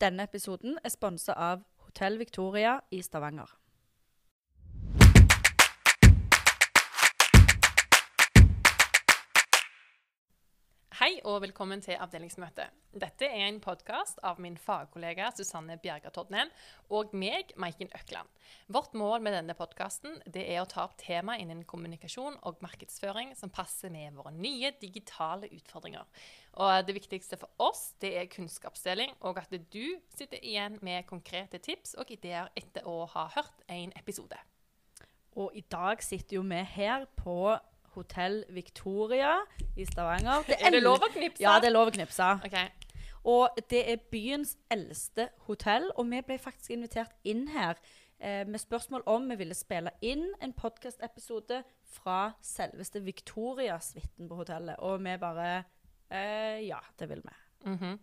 Denne 0.00 0.26
episoden 0.28 0.74
er 0.84 0.92
sponsa 0.92 1.32
av 1.32 1.62
Hotell 1.86 2.18
Victoria 2.20 2.74
i 2.92 2.98
Stavanger. 3.00 3.48
Og 11.26 11.40
velkommen 11.42 11.80
til 11.82 11.98
avdelingsmøtet. 11.98 12.70
Dette 12.94 13.26
er 13.26 13.48
en 13.48 13.56
podkast 13.58 14.20
av 14.26 14.38
min 14.38 14.54
fagkollega 14.62 15.32
Susanne 15.34 15.74
Bjerga 15.82 16.12
Todnem 16.14 16.52
og 16.94 17.10
meg, 17.18 17.50
Maiken 17.58 17.90
Økland. 17.98 18.30
Vårt 18.70 18.94
mål 18.94 19.24
med 19.26 19.34
denne 19.34 19.56
podkasten 19.58 20.20
er 20.30 20.60
å 20.60 20.68
ta 20.70 20.84
opp 20.86 20.94
tema 21.02 21.34
innen 21.42 21.64
kommunikasjon 21.66 22.38
og 22.46 22.62
markedsføring 22.62 23.34
som 23.34 23.50
passer 23.50 23.90
med 23.90 24.14
våre 24.14 24.30
nye 24.36 24.70
digitale 24.78 25.50
utfordringer. 25.50 26.06
Og 26.62 26.86
Det 26.86 26.94
viktigste 26.94 27.40
for 27.42 27.50
oss 27.58 27.96
det 27.98 28.14
er 28.20 28.30
kunnskapsdeling, 28.30 29.18
og 29.26 29.42
at 29.42 29.50
du 29.50 29.98
sitter 30.14 30.38
igjen 30.38 30.78
med 30.80 31.10
konkrete 31.10 31.58
tips 31.58 31.98
og 31.98 32.12
ideer 32.14 32.52
etter 32.54 32.86
å 32.86 33.02
ha 33.16 33.26
hørt 33.34 33.66
en 33.66 33.90
episode. 33.98 34.38
Og 35.34 35.50
i 35.58 35.66
dag 35.66 35.98
sitter 36.00 36.38
jo 36.38 36.46
vi 36.46 36.62
her 36.78 37.10
på 37.18 37.58
Hotell 37.96 38.44
Victoria 38.52 39.38
i 39.76 39.86
Stavanger. 39.88 40.44
Det 40.46 40.58
er, 40.60 40.74
det 40.74 40.82
lov 40.84 41.02
å 41.02 41.08
knipse? 41.12 41.42
Ja, 41.42 41.56
det 41.62 41.70
er 41.70 41.76
lov 41.76 41.90
å 41.90 41.94
knipse. 41.94 42.28
Okay. 42.46 42.68
Og 43.26 43.56
det 43.70 43.82
er 43.90 44.02
byens 44.12 44.54
eldste 44.70 45.30
hotell, 45.48 45.88
og 45.96 46.06
vi 46.12 46.20
ble 46.28 46.36
faktisk 46.38 46.76
invitert 46.76 47.14
inn 47.26 47.48
her 47.50 47.74
eh, 48.20 48.44
med 48.46 48.60
spørsmål 48.62 49.02
om 49.10 49.26
vi 49.32 49.38
ville 49.40 49.56
spille 49.56 49.90
inn 50.04 50.28
en 50.44 50.54
podkastepisode 50.54 51.62
fra 51.96 52.20
selveste 52.44 53.02
Victoria-suiten 53.02 54.28
på 54.30 54.38
hotellet. 54.44 54.78
Og 54.78 55.02
vi 55.02 55.16
bare 55.18 55.48
eh, 56.10 56.62
Ja, 56.68 56.78
det 56.98 57.08
vil 57.08 57.24
vi. 57.24 57.34
Mm 57.66 57.78
-hmm. 57.78 57.98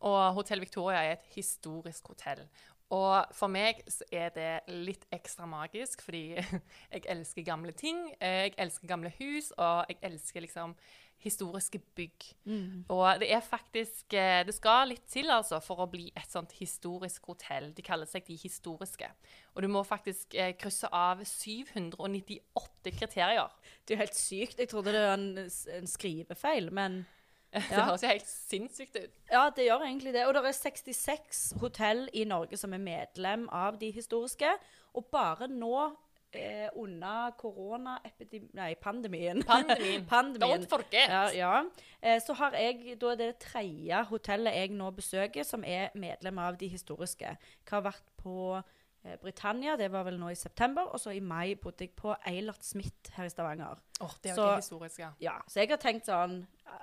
Og 0.00 0.34
Hotell 0.34 0.60
Victoria 0.60 1.02
er 1.02 1.12
et 1.12 1.26
historisk 1.34 2.08
hotell. 2.08 2.48
Og 2.92 3.32
for 3.32 3.48
meg 3.52 3.80
så 3.88 4.04
er 4.12 4.32
det 4.34 4.50
litt 4.68 5.06
ekstra 5.14 5.46
magisk, 5.48 6.02
fordi 6.04 6.36
jeg 6.92 7.06
elsker 7.08 7.46
gamle 7.46 7.72
ting. 7.72 8.04
Jeg 8.20 8.52
elsker 8.60 8.90
gamle 8.90 9.12
hus, 9.16 9.52
og 9.56 9.88
jeg 9.88 9.98
elsker 10.10 10.44
liksom 10.44 10.76
historiske 11.22 11.78
bygg. 11.96 12.24
Mm. 12.44 12.84
Og 12.90 13.20
det 13.22 13.28
er 13.32 13.44
faktisk 13.46 14.14
eh, 14.18 14.42
Det 14.46 14.54
skal 14.54 14.90
litt 14.90 15.04
til 15.10 15.30
altså 15.30 15.60
for 15.62 15.84
å 15.84 15.88
bli 15.90 16.08
et 16.18 16.30
sånt 16.30 16.52
historisk 16.58 17.30
hotell. 17.30 17.70
De 17.76 17.84
kaller 17.86 18.10
seg 18.10 18.26
De 18.26 18.36
historiske. 18.36 19.08
Og 19.54 19.62
du 19.62 19.70
må 19.70 19.84
faktisk 19.86 20.34
eh, 20.34 20.54
krysse 20.58 20.90
av 20.90 21.22
798 21.24 22.94
kriterier. 22.98 23.54
Det 23.84 23.94
er 23.94 24.00
jo 24.00 24.04
helt 24.04 24.18
sykt. 24.18 24.58
Jeg 24.58 24.72
trodde 24.72 24.94
det 24.94 25.04
var 25.06 25.18
en, 25.18 25.48
en 25.78 25.90
skrivefeil, 25.94 26.72
men 26.74 27.04
Det 27.68 27.84
høres 27.84 28.02
jo 28.02 28.08
helt 28.08 28.28
sinnssykt 28.28 28.96
ut. 28.96 29.10
Ja, 29.30 29.50
det 29.54 29.64
gjør 29.66 29.82
egentlig 29.84 30.14
det. 30.14 30.26
Og 30.26 30.34
det 30.34 30.44
er 30.48 30.52
66 30.56 31.52
hotell 31.60 32.08
i 32.16 32.24
Norge 32.28 32.56
som 32.56 32.72
er 32.72 32.78
medlem 32.80 33.48
av 33.52 33.76
de 33.80 33.90
historiske. 33.92 34.48
Og 34.96 35.04
bare 35.12 35.48
nå 35.52 35.90
eh, 36.32 36.68
under 36.80 37.30
koronapandemien 37.36 39.42
Pandemien. 39.42 40.06
Pandemien. 40.08 40.66
Ja, 40.92 41.28
ja. 41.36 41.64
Eh, 42.00 42.22
så 42.24 42.32
har 42.40 42.56
jeg 42.56 42.96
Da 43.00 43.06
er 43.12 43.16
det 43.20 43.26
det 43.26 43.38
tredje 43.44 44.04
hotellet 44.08 44.56
jeg 44.56 44.70
nå 44.76 44.90
besøker, 44.90 45.42
som 45.44 45.64
er 45.64 45.88
medlem 45.94 46.38
av 46.38 46.56
de 46.56 46.68
historiske. 46.68 47.36
Jeg 47.36 47.70
har 47.70 47.82
vært 47.84 48.04
på 48.16 48.62
Eh, 49.04 49.18
Britannia, 49.22 49.76
det 49.76 49.90
var 49.92 50.06
vel 50.06 50.18
nå 50.20 50.30
i 50.32 50.38
september. 50.38 50.92
Og 50.94 51.00
så 51.02 51.14
i 51.16 51.20
mai 51.20 51.54
bodde 51.60 51.86
jeg 51.86 51.94
på 51.98 52.14
Eilert 52.28 52.64
Smith 52.64 53.12
her 53.16 53.28
i 53.28 53.32
Stavanger. 53.32 53.80
Oh, 54.00 54.14
Det 54.22 54.32
er 54.32 54.36
jo 54.36 54.48
ikke 54.48 54.64
historisk, 54.64 54.98
ja. 55.02 55.12
ja. 55.22 55.38
Så 55.48 55.62
jeg 55.62 55.72
har 55.74 55.80
tenkt 55.82 56.10
sånn 56.10 56.42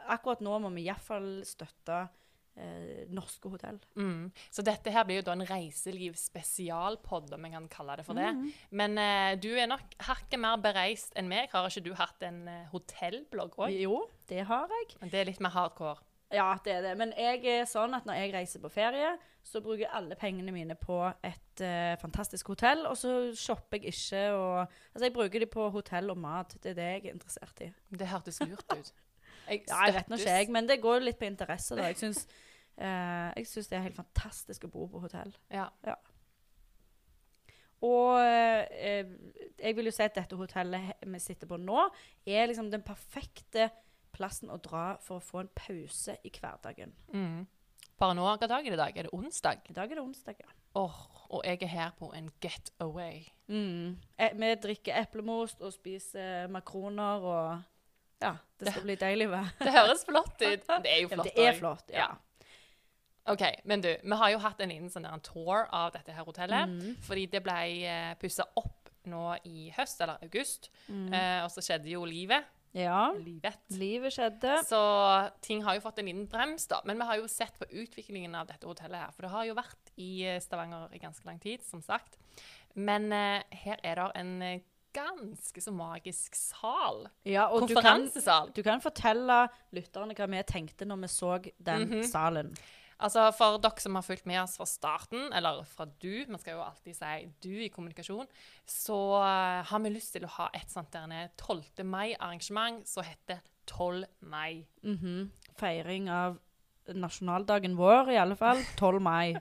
Akkurat 0.09 0.41
nå 0.45 0.53
må 0.61 0.69
vi 0.75 0.83
iallfall 0.85 1.39
støtte 1.47 1.95
eh, 2.59 3.05
norske 3.09 3.49
hotell. 3.49 3.79
Mm. 3.97 4.29
Så 4.53 4.61
dette 4.65 4.91
her 4.93 5.05
blir 5.07 5.21
jo 5.21 5.25
da 5.25 5.33
en 5.33 5.47
reiselivsspesialpod, 5.49 7.31
om 7.33 7.47
jeg 7.47 7.55
kan 7.55 7.69
kalle 7.73 7.95
det 7.99 8.05
for 8.05 8.19
det. 8.19 8.27
Mm. 8.35 8.51
Men 8.81 8.99
eh, 9.01 9.31
du 9.41 9.49
er 9.55 9.69
nok 9.71 9.97
hakket 10.09 10.41
mer 10.41 10.59
bereist 10.61 11.15
enn 11.19 11.31
meg. 11.31 11.49
Har 11.53 11.69
ikke 11.71 11.85
du 11.87 11.93
hatt 11.97 12.27
en 12.27 12.43
eh, 12.52 12.67
hotellblogg 12.73 13.58
òg? 13.58 13.73
Jo, 13.79 14.03
det 14.29 14.45
har 14.52 14.69
jeg. 14.77 14.99
Det 15.09 15.23
er 15.23 15.31
litt 15.31 15.41
mer 15.43 15.55
hardcore? 15.55 16.03
Ja, 16.29 16.53
det 16.63 16.73
er 16.73 16.81
det. 16.85 16.93
Men 16.97 17.11
jeg 17.17 17.41
er 17.49 17.63
sånn 17.65 17.95
at 17.97 18.05
når 18.05 18.19
jeg 18.19 18.33
reiser 18.35 18.61
på 18.61 18.69
ferie, 18.69 19.15
så 19.45 19.61
bruker 19.65 19.87
jeg 19.87 19.93
alle 19.97 20.17
pengene 20.19 20.53
mine 20.53 20.75
på 20.77 20.99
et 21.25 21.63
uh, 21.63 21.95
fantastisk 22.01 22.51
hotell. 22.53 22.85
Og 22.89 22.97
så 22.99 23.13
shopper 23.37 23.79
jeg 23.79 23.95
ikke 23.95 24.21
og 24.35 24.59
Altså, 24.59 25.07
jeg 25.07 25.15
bruker 25.15 25.41
de 25.41 25.49
på 25.49 25.69
hotell 25.73 26.13
og 26.13 26.19
mat. 26.21 26.53
Det 26.61 26.73
er 26.73 26.77
det 26.77 26.89
jeg 26.91 27.05
er 27.05 27.17
interessert 27.17 27.63
i. 27.65 27.71
Det 27.89 28.11
hørtes 28.11 28.41
lurt 28.45 28.75
ut. 28.77 28.93
Jeg 29.49 29.63
ja, 29.65 29.77
jeg 29.87 29.93
vet 29.95 30.09
nå 30.11 30.17
ikke, 30.19 30.29
jeg. 30.29 30.47
Men 30.53 30.67
det 30.69 30.75
går 30.77 30.99
litt 31.01 31.17
på 31.17 31.25
interesse, 31.25 31.73
da. 31.73 31.87
Jeg 31.89 31.97
syns, 31.97 32.19
uh, 32.77 33.33
det 33.33 33.73
er 33.73 33.81
helt 33.81 33.97
fantastisk 33.97 34.67
å 34.67 34.69
bo 34.69 34.83
på 34.91 34.99
hotell. 35.01 35.31
Ja. 35.49 35.63
ja. 35.87 35.95
Og 37.81 38.19
uh, 38.19 38.61
jeg 38.77 39.73
vil 39.79 39.89
jo 39.89 39.95
si 39.95 40.05
at 40.05 40.19
dette 40.19 40.37
hotellet 40.37 41.01
vi 41.01 41.21
sitter 41.23 41.49
på 41.49 41.57
nå, 41.57 41.87
er 42.29 42.45
liksom 42.51 42.69
den 42.69 42.85
perfekte 42.85 43.71
plassen 44.15 44.52
å 44.52 44.58
dra 44.61 44.97
for 45.03 45.20
å 45.20 45.23
få 45.23 45.43
en 45.43 45.52
pause 45.55 46.17
i 46.25 46.31
hverdagen. 46.33 46.93
Mm. 47.14 47.47
Bare 47.99 48.15
nå, 48.15 48.23
Hva 48.23 48.47
dag 48.47 48.64
er 48.64 48.71
det 48.71 48.77
i 48.77 48.80
dag? 48.80 48.97
Er 48.97 49.08
det 49.09 49.14
onsdag? 49.15 49.65
I 49.70 49.75
dag 49.75 49.92
er 49.92 49.99
det 49.99 50.03
onsdag, 50.03 50.39
ja. 50.39 50.53
Oh, 50.77 51.02
og 51.33 51.42
jeg 51.45 51.64
er 51.65 51.71
her 51.73 51.92
på 51.97 52.11
en 52.15 52.30
get 52.42 52.71
away. 52.80 53.25
Mm. 53.47 53.97
E 54.21 54.30
vi 54.37 54.53
drikker 54.64 55.02
eplemost 55.02 55.61
og 55.65 55.73
spiser 55.73 56.47
makroner 56.47 57.25
og 57.25 57.61
Ja, 58.21 58.36
det 58.59 58.71
skal 58.71 58.81
det, 58.81 58.87
bli 58.89 58.95
deilig. 58.99 59.30
Hva? 59.31 59.43
Det 59.59 59.73
høres 59.73 60.05
flott 60.08 60.36
ut. 60.39 60.65
Det 60.86 60.93
er 60.93 61.02
jo 61.02 61.11
flott. 61.11 61.31
Ja, 61.31 61.36
det 61.36 61.47
er 61.47 61.59
flott, 61.59 61.93
ja. 61.93 62.08
ja. 62.08 62.45
OK, 63.30 63.43
men 63.70 63.81
du, 63.83 63.89
vi 64.02 64.17
har 64.21 64.31
jo 64.33 64.39
hatt 64.41 64.61
en 64.64 64.71
liten 64.71 64.89
sånn 64.89 65.05
tour 65.21 65.67
av 65.76 65.91
dette 65.93 66.14
her 66.15 66.26
hotellet. 66.26 66.71
Mm. 66.71 66.95
Fordi 67.05 67.27
det 67.30 67.43
ble 67.45 67.59
uh, 67.83 68.14
pussa 68.21 68.47
opp 68.58 68.89
nå 69.09 69.26
i 69.45 69.70
høst, 69.76 70.02
eller 70.02 70.21
august. 70.23 70.70
Mm. 70.87 71.14
Eh, 71.14 71.39
og 71.45 71.52
så 71.53 71.64
skjedde 71.64 71.91
jo 71.91 72.03
livet. 72.08 72.47
Ja. 72.71 73.11
Livet. 73.17 73.59
Livet 73.73 74.13
skjedde. 74.13 74.59
Så 74.67 74.80
ting 75.45 75.63
har 75.65 75.77
jo 75.77 75.83
fått 75.83 76.02
en 76.02 76.09
liten 76.09 76.27
brems, 76.30 76.67
da. 76.69 76.81
Men 76.85 76.99
vi 77.02 77.07
har 77.09 77.21
jo 77.21 77.30
sett 77.31 77.57
på 77.59 77.67
utviklingen 77.69 78.35
av 78.37 78.49
dette 78.49 78.69
hotellet 78.69 79.07
her. 79.07 79.13
For 79.15 79.25
det 79.25 79.33
har 79.33 79.47
jo 79.49 79.57
vært 79.57 79.93
i 79.97 80.11
eh, 80.27 80.41
Stavanger 80.43 80.93
i 80.93 81.02
ganske 81.02 81.25
lang 81.27 81.39
tid, 81.41 81.65
som 81.65 81.81
sagt. 81.85 82.19
Men 82.77 83.09
uh, 83.09 83.41
her 83.63 83.81
er 83.83 83.97
det 83.97 84.09
en 84.19 84.35
uh, 84.45 84.67
ganske 84.93 85.61
så 85.61 85.73
magisk 85.73 86.37
sal. 86.37 87.08
Ja, 87.27 87.47
og 87.49 87.65
Konferansesal. 87.65 88.49
Du 88.49 88.61
kan, 88.61 88.61
du 88.61 88.67
kan 88.67 88.83
fortelle 88.83 89.39
lytterne 89.75 90.17
hva 90.17 90.29
vi 90.29 90.43
tenkte 90.49 90.87
når 90.89 91.02
vi 91.03 91.09
så 91.13 91.37
den 91.58 91.87
mm 91.87 91.93
-hmm. 91.93 92.03
salen. 92.11 92.53
Altså 92.99 93.30
For 93.36 93.60
dere 93.64 93.83
som 93.83 93.95
har 93.95 94.04
fulgt 94.04 94.27
med 94.27 94.42
oss 94.42 94.58
fra 94.60 94.67
starten, 94.67 95.30
eller 95.36 95.64
fra 95.67 95.87
du, 96.02 96.26
man 96.27 96.42
skal 96.42 96.58
jo 96.58 96.65
alltid 96.65 96.98
si 96.98 97.14
du 97.45 97.54
i 97.64 97.70
kommunikasjon, 97.71 98.27
så 98.67 98.98
uh, 99.21 99.61
har 99.70 99.83
vi 99.86 99.93
lyst 99.93 100.17
til 100.17 100.27
å 100.27 100.33
ha 100.36 100.49
et 100.58 100.67
sånt 100.71 100.92
der 100.92 101.32
12. 101.39 101.86
mai-arrangement 101.88 102.83
som 102.89 103.08
heter 103.08 103.39
12 103.70 104.05
mai. 104.20 104.65
Mm 104.83 104.98
-hmm. 104.98 105.30
Feiring 105.59 106.09
av 106.09 106.39
nasjonaldagen 106.88 107.77
vår, 107.77 108.11
i 108.11 108.17
alle 108.17 108.36
fall. 108.36 108.58
12 108.77 109.02
mai. 109.02 109.36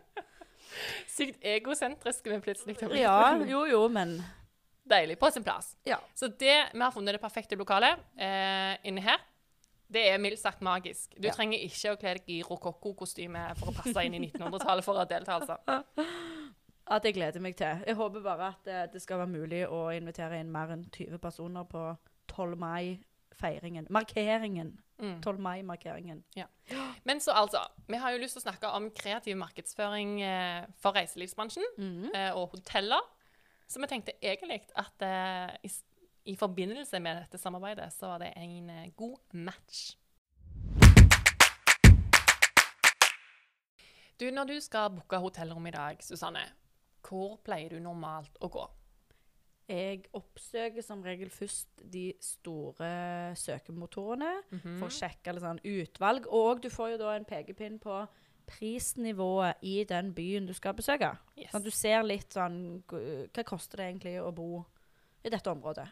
Sykt 1.08 1.38
egosentriske 1.42 2.30
vi 2.30 2.40
plutselig 2.40 2.76
har 2.80 2.88
blitt. 2.88 3.02
Ja, 3.02 3.36
jo 3.36 3.66
jo, 3.66 3.88
men 3.88 4.22
Deilig. 4.88 5.18
På 5.18 5.30
sin 5.30 5.44
plass. 5.44 5.76
Ja. 5.84 5.98
Så 6.14 6.28
det, 6.28 6.70
vi 6.72 6.80
har 6.80 6.90
funnet 6.90 7.12
det 7.12 7.20
perfekte 7.20 7.56
lokalet 7.56 7.98
eh, 8.16 8.76
inne 8.88 9.02
her. 9.04 9.20
Det 9.88 10.04
er 10.10 10.18
mildt 10.20 10.40
sagt 10.40 10.62
magisk. 10.64 11.14
Du 11.16 11.28
ja. 11.28 11.34
trenger 11.34 11.62
ikke 11.64 11.94
å 11.94 12.00
kle 12.00 12.14
deg 12.18 12.32
i 12.32 12.38
rokokko-kostyme 12.44 13.44
for 13.58 13.72
å 13.72 13.76
passe 13.78 14.04
inn 14.04 14.18
i 14.18 14.22
1900-tallet 14.26 14.84
for 14.84 15.00
å 15.00 15.06
delta, 15.08 15.38
altså. 15.38 15.56
At 16.88 17.04
jeg 17.04 17.18
gleder 17.18 17.42
meg 17.44 17.56
til. 17.56 17.82
Jeg 17.84 17.96
håper 17.98 18.24
bare 18.24 18.52
at 18.54 18.60
det, 18.64 18.74
eh, 18.74 18.90
det 18.94 19.02
skal 19.04 19.20
være 19.20 19.32
mulig 19.32 19.62
å 19.68 19.88
invitere 19.92 20.40
inn 20.40 20.52
mer 20.52 20.72
enn 20.72 20.86
20 20.88 21.20
personer 21.20 21.66
på 21.68 21.82
12. 22.32 22.56
mai-feiringen. 22.60 23.88
Markeringen. 23.92 24.76
Mm. 24.98 25.18
12. 25.22 25.38
mai-markeringen. 25.44 26.24
Ja. 26.36 26.48
Men 27.04 27.20
så 27.20 27.36
altså, 27.36 27.60
vi 27.86 28.00
har 28.00 28.12
jo 28.12 28.22
lyst 28.22 28.34
til 28.36 28.42
å 28.42 28.46
snakke 28.48 28.72
om 28.74 28.88
kreativ 28.96 29.36
markedsføring 29.38 30.16
eh, 30.24 30.64
for 30.80 30.96
reiselivsbransjen 30.96 31.68
mm. 31.76 32.08
eh, 32.14 32.32
og 32.32 32.56
hoteller. 32.56 33.04
Så 33.68 33.80
vi 33.82 33.90
tenkte 33.90 34.16
egentlig 34.24 34.62
at 34.80 35.04
eh, 35.04 35.70
i 36.28 36.36
forbindelse 36.36 37.00
med 37.00 37.22
dette 37.22 37.38
samarbeidet 37.40 37.88
så 37.92 38.12
var 38.12 38.18
det 38.22 38.32
en 38.36 38.70
eh, 38.70 38.90
god 38.96 39.16
match. 39.32 39.96
Du, 44.20 44.30
Når 44.30 44.44
du 44.44 44.60
skal 44.60 44.90
booke 44.90 45.16
hotellrom 45.16 45.66
i 45.66 45.70
dag, 45.70 45.96
Susanne, 46.02 46.42
hvor 47.08 47.38
pleier 47.44 47.70
du 47.70 47.78
normalt 47.80 48.36
å 48.42 48.50
gå? 48.50 48.64
Jeg 49.68 50.08
oppsøker 50.16 50.82
som 50.82 51.04
regel 51.04 51.30
først 51.30 51.82
de 51.92 52.12
store 52.20 53.36
søkemotorene 53.36 54.32
mm 54.50 54.58
-hmm. 54.58 54.78
for 54.78 54.86
å 54.86 54.96
sjekke 54.96 55.32
litt 55.32 55.42
sånn 55.42 55.60
utvalg. 55.64 56.26
Og 56.26 56.62
du 56.62 56.70
får 56.70 56.88
jo 56.88 56.96
da 56.96 57.16
en 57.16 57.24
pekepinn 57.24 57.78
på 57.78 58.06
prisnivået 58.46 59.54
i 59.62 59.84
den 59.84 60.14
byen 60.14 60.46
du 60.46 60.52
skal 60.52 60.74
besøke. 60.74 61.16
Yes. 61.36 61.50
Sånn 61.52 61.62
du 61.62 61.70
ser 61.70 62.02
litt 62.02 62.32
sånn 62.32 62.82
Hva 63.32 63.44
koster 63.44 63.76
det 63.76 63.86
egentlig 63.86 64.20
å 64.22 64.32
bo 64.32 64.64
i 65.24 65.28
dette 65.28 65.50
området? 65.50 65.88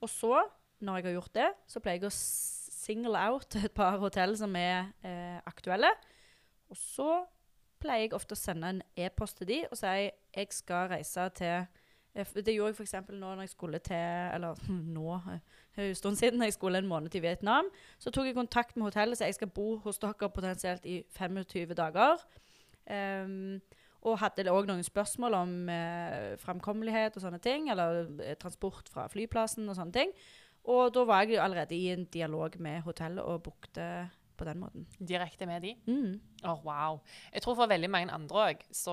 Og 0.00 0.10
så, 0.12 0.42
når 0.80 0.98
jeg 0.98 1.08
har 1.08 1.16
gjort 1.16 1.34
det, 1.34 1.48
så 1.70 1.80
pleier 1.80 2.00
jeg 2.00 2.10
å 2.10 2.16
single 2.16 3.18
out 3.18 3.56
et 3.58 3.72
par 3.74 3.98
hotell 4.02 4.36
som 4.38 4.54
er 4.58 4.92
eh, 5.06 5.38
aktuelle. 5.48 5.90
Og 6.70 6.78
så 6.78 7.10
pleier 7.82 8.06
jeg 8.06 8.16
ofte 8.16 8.36
å 8.36 8.40
sende 8.40 8.70
en 8.72 8.82
e-post 8.98 9.40
til 9.40 9.50
de 9.50 9.58
og 9.68 9.76
si 9.78 9.90
jeg 9.90 10.54
skal 10.54 10.88
reise 10.90 11.26
til 11.36 11.54
eh, 12.16 12.32
Det 12.34 12.54
gjorde 12.54 12.72
jeg 12.72 12.78
f.eks. 12.80 12.94
nå 13.12 13.34
når 13.34 13.44
jeg 13.44 13.52
skulle 13.52 13.80
til 13.84 13.96
Eller 14.36 14.62
nå, 14.96 15.20
eh, 15.34 15.84
en 15.84 15.94
stund 15.98 16.16
siden, 16.16 16.42
jeg 16.42 16.56
skulle 16.56 16.78
en 16.78 16.88
måned 16.88 17.12
til 17.12 17.22
Vietnam. 17.22 17.68
Så 17.98 18.10
tok 18.10 18.30
jeg 18.30 18.38
kontakt 18.38 18.76
med 18.76 18.88
hotellet 18.88 19.18
sa 19.18 19.28
jeg 19.28 19.38
skal 19.38 19.52
bo 19.52 19.76
hos 19.84 20.00
dere 20.02 20.30
potensielt 20.30 20.86
i 20.88 21.02
25 21.18 21.74
dager. 21.76 22.22
Ehm, 22.86 23.60
og 24.06 24.18
hadde 24.22 24.46
òg 24.52 24.68
noen 24.70 24.84
spørsmål 24.86 25.34
om 25.40 25.54
eh, 25.72 26.34
framkommelighet 26.42 27.16
og 27.18 27.24
sånne 27.26 27.40
ting. 27.42 27.70
Eller 27.72 28.04
eh, 28.22 28.36
transport 28.40 28.88
fra 28.92 29.08
flyplassen 29.12 29.66
og 29.68 29.78
sånne 29.78 29.96
ting. 29.96 30.12
Og 30.70 30.92
da 30.94 31.02
var 31.06 31.24
jeg 31.24 31.36
jo 31.36 31.42
allerede 31.42 31.74
i 31.78 31.88
en 31.94 32.06
dialog 32.10 32.54
med 32.62 32.82
hotellet 32.86 33.22
og 33.22 33.42
bookte 33.46 33.88
på 34.36 34.44
den 34.44 34.58
måten. 34.60 34.82
Direkte 35.00 35.46
med 35.48 35.62
de. 35.64 35.70
Mm. 35.88 36.18
Åh, 36.44 36.58
wow. 36.66 36.98
Jeg 37.32 37.40
tror 37.42 37.54
for 37.56 37.70
veldig 37.70 37.88
mange 37.90 38.12
andre 38.12 38.42
òg, 38.50 38.64
så 38.74 38.92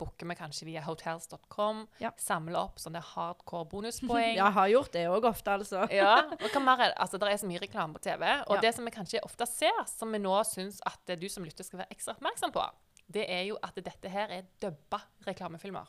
booker 0.00 0.26
vi 0.26 0.34
kanskje 0.34 0.66
via 0.66 0.82
hotels.com. 0.82 1.84
Ja. 2.02 2.10
Samler 2.18 2.58
opp 2.64 2.80
sånne 2.82 2.98
hardcore 3.12 3.68
bonuspoeng. 3.70 4.34
Jeg 4.40 4.56
har 4.56 4.72
gjort 4.72 4.92
det 4.96 5.04
òg 5.12 5.28
ofte, 5.30 5.54
altså. 5.60 5.84
Ja, 5.94 6.16
og 6.34 6.48
hva 6.50 6.62
mer 6.64 6.82
er 6.82 6.92
det? 6.92 6.98
Altså, 7.06 7.20
det 7.22 7.30
er 7.30 7.38
så 7.44 7.48
mye 7.52 7.62
reklame 7.62 7.94
på 7.96 8.02
TV. 8.08 8.26
Og 8.48 8.56
Ja. 8.58 8.64
det 8.66 8.74
som 8.76 8.88
vi 8.88 8.96
kanskje 8.96 9.22
ofte 9.24 9.46
ser, 9.46 9.84
som 9.92 10.10
vi 10.12 10.18
nå 10.24 10.34
syns 10.50 10.82
at 10.90 11.14
du 11.20 11.28
som 11.30 11.46
lytter 11.46 11.64
skal 11.68 11.84
være 11.84 11.94
ekstra 11.94 12.16
oppmerksom 12.18 12.52
på, 12.58 12.66
det 13.10 13.26
er 13.28 13.46
jo 13.48 13.58
at 13.62 13.78
dette 13.80 14.12
her 14.12 14.32
er 14.40 14.46
dubba 14.62 15.02
reklamefilmer. 15.26 15.88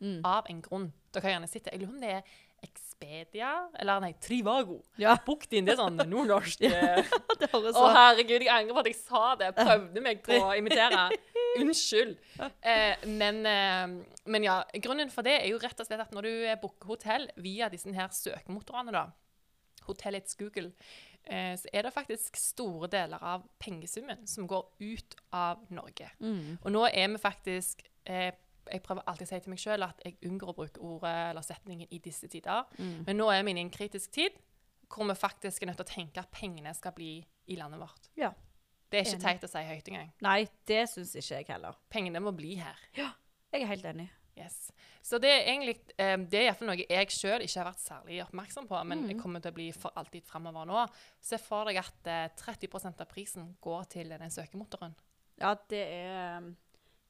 Mm. 0.00 0.20
Av 0.28 0.48
en 0.50 0.58
grunn. 0.60 0.90
Dere 1.14 1.24
har 1.24 1.36
gjerne 1.36 1.48
sett 1.48 1.64
det. 1.64 1.72
Jeg 1.72 1.82
lurer 1.84 1.94
om 1.94 2.02
det 2.02 2.10
er 2.18 2.34
Expedia, 2.66 3.50
eller 3.78 4.00
nei, 4.00 4.12
Trivago. 4.20 4.78
Ja, 5.00 5.14
Book 5.26 5.44
din, 5.50 5.66
det 5.66 5.74
er 5.74 5.80
sånn 5.80 6.00
nordnorsk 6.10 6.64
eh, 6.64 7.02
Å, 7.56 7.60
så 7.60 7.84
herregud, 7.92 8.44
jeg 8.46 8.52
angrer 8.52 8.76
på 8.76 8.82
at 8.82 8.90
jeg 8.90 8.98
sa 8.98 9.22
det. 9.40 9.50
Prøvde 9.58 10.02
meg 10.04 10.22
på 10.24 10.38
å 10.40 10.54
imitere. 10.56 11.06
Unnskyld. 11.60 12.16
Eh, 12.40 13.04
men, 13.08 13.42
eh, 13.48 13.84
men 14.32 14.48
ja, 14.48 14.58
grunnen 14.84 15.12
for 15.12 15.26
det 15.26 15.38
er 15.42 15.50
jo 15.52 15.60
rett 15.62 15.80
og 15.80 15.88
slett 15.88 16.02
at 16.06 16.16
når 16.16 16.28
du 16.28 16.32
booker 16.64 16.96
hotell 16.96 17.28
via 17.44 17.70
disse 17.72 17.92
her 17.96 18.12
søkemotorene, 18.12 18.92
da, 18.96 19.06
hotellets 19.86 20.36
Google, 20.40 20.72
eh, 21.26 21.52
så 21.58 21.68
er 21.72 21.82
det 21.86 21.92
faktisk 21.92 22.36
store 22.40 22.88
deler 22.92 23.22
av 23.22 23.44
pengesummen 23.62 24.26
som 24.26 24.46
går 24.48 24.64
ut 24.80 25.16
av 25.32 25.66
Norge. 25.70 26.10
mm. 26.20 26.58
Og 26.64 26.72
nå 26.72 26.86
er 26.92 27.08
vi 27.08 27.18
faktisk 27.18 27.82
eh, 28.06 28.32
Jeg 28.66 28.82
prøver 28.82 29.02
alltid 29.06 29.26
å 29.26 29.30
si 29.30 29.38
til 29.40 29.50
meg 29.52 29.60
sjøl 29.62 29.82
at 29.86 30.00
jeg 30.04 30.16
unngår 30.26 30.48
å 30.50 30.54
bruke 30.56 30.80
ordet 30.82 31.12
eller 31.30 31.42
setningen 31.46 31.86
i 31.90 31.98
disse 32.02 32.26
tider. 32.26 32.64
Mm. 32.78 33.04
Men 33.06 33.16
nå 33.16 33.28
er 33.30 33.44
vi 33.46 33.50
inne 33.52 33.60
i 33.62 33.66
en 33.68 33.70
kritisk 33.70 34.10
tid 34.10 34.30
hvor 34.90 35.06
vi 35.06 35.14
faktisk 35.14 35.62
er 35.62 35.66
nødt 35.70 35.76
til 35.78 35.86
å 35.86 35.92
tenke 35.92 36.18
at 36.20 36.30
pengene 36.34 36.72
skal 36.74 36.92
bli 36.96 37.12
i 37.46 37.56
landet 37.56 37.78
vårt. 37.80 38.10
Ja. 38.18 38.32
Det 38.90 38.98
er 38.98 39.04
ikke 39.04 39.16
Enig. 39.16 39.22
teit 39.22 39.44
å 39.46 39.50
si 39.50 39.62
høyt 39.66 39.88
engang. 39.90 40.10
Nei, 40.22 40.48
det 40.66 40.84
syns 40.90 41.14
ikke 41.18 41.38
jeg 41.40 41.46
heller. 41.48 41.74
Pengene 41.90 42.20
må 42.22 42.30
bli 42.34 42.56
her. 42.58 42.78
Ja, 42.98 43.12
Jeg 43.52 43.62
er 43.62 43.66
helt 43.70 43.84
enig. 43.84 44.08
Yes. 44.36 44.70
Så 45.00 45.18
det 45.22 45.30
er 45.32 45.46
egentlig 45.48 45.76
eh, 46.02 46.16
det 46.28 46.42
er 46.44 46.64
noe 46.66 46.76
jeg 46.82 47.12
sjøl 47.14 47.44
ikke 47.44 47.60
har 47.60 47.68
vært 47.70 47.84
særlig 47.84 48.18
oppmerksom 48.26 48.66
på, 48.68 48.80
men 48.84 49.04
mm. 49.04 49.08
jeg 49.12 49.20
kommer 49.20 49.42
til 49.42 49.54
å 49.54 49.56
bli 49.56 49.70
for 49.72 49.96
alltid 49.96 50.26
framover 50.28 50.68
nå. 50.68 50.82
Se 51.24 51.38
for 51.40 51.70
deg 51.70 51.80
at 51.80 52.10
eh, 52.12 52.26
30% 52.36 53.00
av 53.04 53.08
prisen 53.10 53.48
går 53.64 53.88
til 53.96 54.12
den 54.12 54.34
søkemotoren. 54.34 54.96
Ja, 55.40 55.54
det 55.70 55.82
er, 55.92 56.50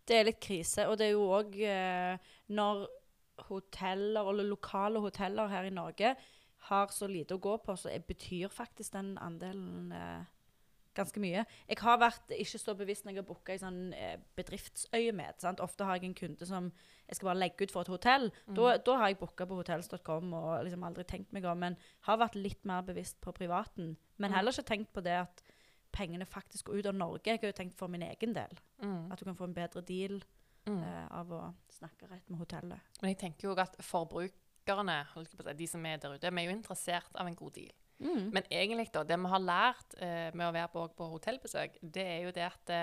det 0.06 0.18
er 0.18 0.30
litt 0.30 0.40
krise. 0.42 0.86
Og 0.90 0.98
det 1.00 1.08
er 1.08 1.16
jo 1.16 1.26
òg 1.34 1.58
eh, 1.62 2.30
når 2.54 2.86
hoteller, 3.48 4.30
eller 4.30 4.48
lokale 4.48 5.02
hoteller 5.02 5.50
her 5.50 5.68
i 5.68 5.74
Norge, 5.74 6.14
har 6.66 6.94
så 6.94 7.06
lite 7.10 7.36
å 7.36 7.42
gå 7.42 7.58
på, 7.62 7.76
så 7.78 7.92
betyr 8.06 8.50
faktisk 8.50 8.94
den 8.96 9.14
andelen 9.22 9.92
eh, 9.94 10.24
ganske 10.96 11.20
mye. 11.22 11.44
Jeg 11.68 11.78
har 11.82 11.98
vært 12.00 12.32
ikke 12.34 12.58
så 12.58 12.74
bevisst 12.76 13.04
når 13.06 13.12
jeg 13.14 13.20
har 13.22 13.28
booka 13.28 13.54
i 13.54 13.60
sånn 13.62 13.92
eh, 13.94 14.16
bedriftsøyemed. 14.36 15.40
sant? 15.40 15.60
Ofte 15.60 15.84
har 15.86 15.96
jeg 15.98 16.08
en 16.10 16.14
kunde 16.18 16.46
som 16.48 16.70
jeg 17.08 17.16
skal 17.18 17.28
bare 17.30 17.38
legge 17.40 17.62
ut 17.68 17.72
for 17.74 17.84
et 17.86 17.92
hotell. 17.92 18.30
Da, 18.48 18.76
da 18.78 18.96
har 18.98 19.08
jeg 19.12 19.18
booka 19.20 19.46
på 19.46 19.58
hotels.com 19.60 20.32
og 20.34 20.64
liksom 20.66 20.82
aldri 20.88 21.04
tenkt 21.04 21.32
meg 21.36 21.44
om, 21.46 21.58
men 21.62 21.76
har 22.08 22.18
vært 22.18 22.34
litt 22.40 22.64
mer 22.66 22.82
bevisst 22.82 23.20
på 23.20 23.32
privaten. 23.36 23.96
Men 24.18 24.30
Mm. 24.30 24.36
heller 24.36 24.52
ikke 24.52 24.66
tenkt 24.72 24.92
på 24.92 25.02
det 25.04 25.16
at 25.20 25.42
pengene 25.92 26.26
faktisk 26.26 26.66
går 26.66 26.78
ut 26.80 26.86
av 26.86 26.94
Norge. 26.94 27.24
Jeg 27.26 27.38
har 27.40 27.48
jo 27.52 27.52
tenkt 27.62 27.74
for 27.78 27.88
min 27.88 28.02
egen 28.02 28.32
del. 28.34 28.56
Mm. 28.82 29.12
At 29.12 29.18
du 29.18 29.24
kan 29.24 29.36
få 29.36 29.44
en 29.44 29.54
bedre 29.54 29.80
deal 29.82 30.22
Mm. 30.66 30.82
eh, 30.82 31.06
av 31.14 31.28
å 31.30 31.54
snakke 31.70 32.10
rett 32.10 32.28
med 32.28 32.40
hotellet. 32.40 32.80
Men 33.00 33.14
jeg 33.14 33.18
tenker 33.18 33.48
jo 33.48 33.54
at 33.54 33.76
forbrukerne, 33.78 35.06
de 35.56 35.66
som 35.66 35.86
er 35.86 35.96
der 35.98 36.14
ute, 36.16 36.30
vi 36.34 36.42
er 36.42 36.50
jo 36.50 36.56
interessert 36.56 37.14
av 37.14 37.26
en 37.26 37.34
god 37.36 37.52
deal. 37.54 37.70
Mm. 37.98 38.30
Men 38.34 38.44
egentlig 38.50 38.90
da, 38.92 39.02
det 39.08 39.16
vi 39.18 39.28
har 39.32 39.40
lært 39.40 39.94
eh, 40.04 40.30
med 40.36 40.46
å 40.48 40.52
være 40.52 40.68
på, 40.74 40.82
på 40.98 41.06
hotellbesøk, 41.14 41.78
det 41.80 42.04
er 42.04 42.18
jo 42.26 42.32
det 42.36 42.44
at 42.44 42.60
det, 42.68 42.80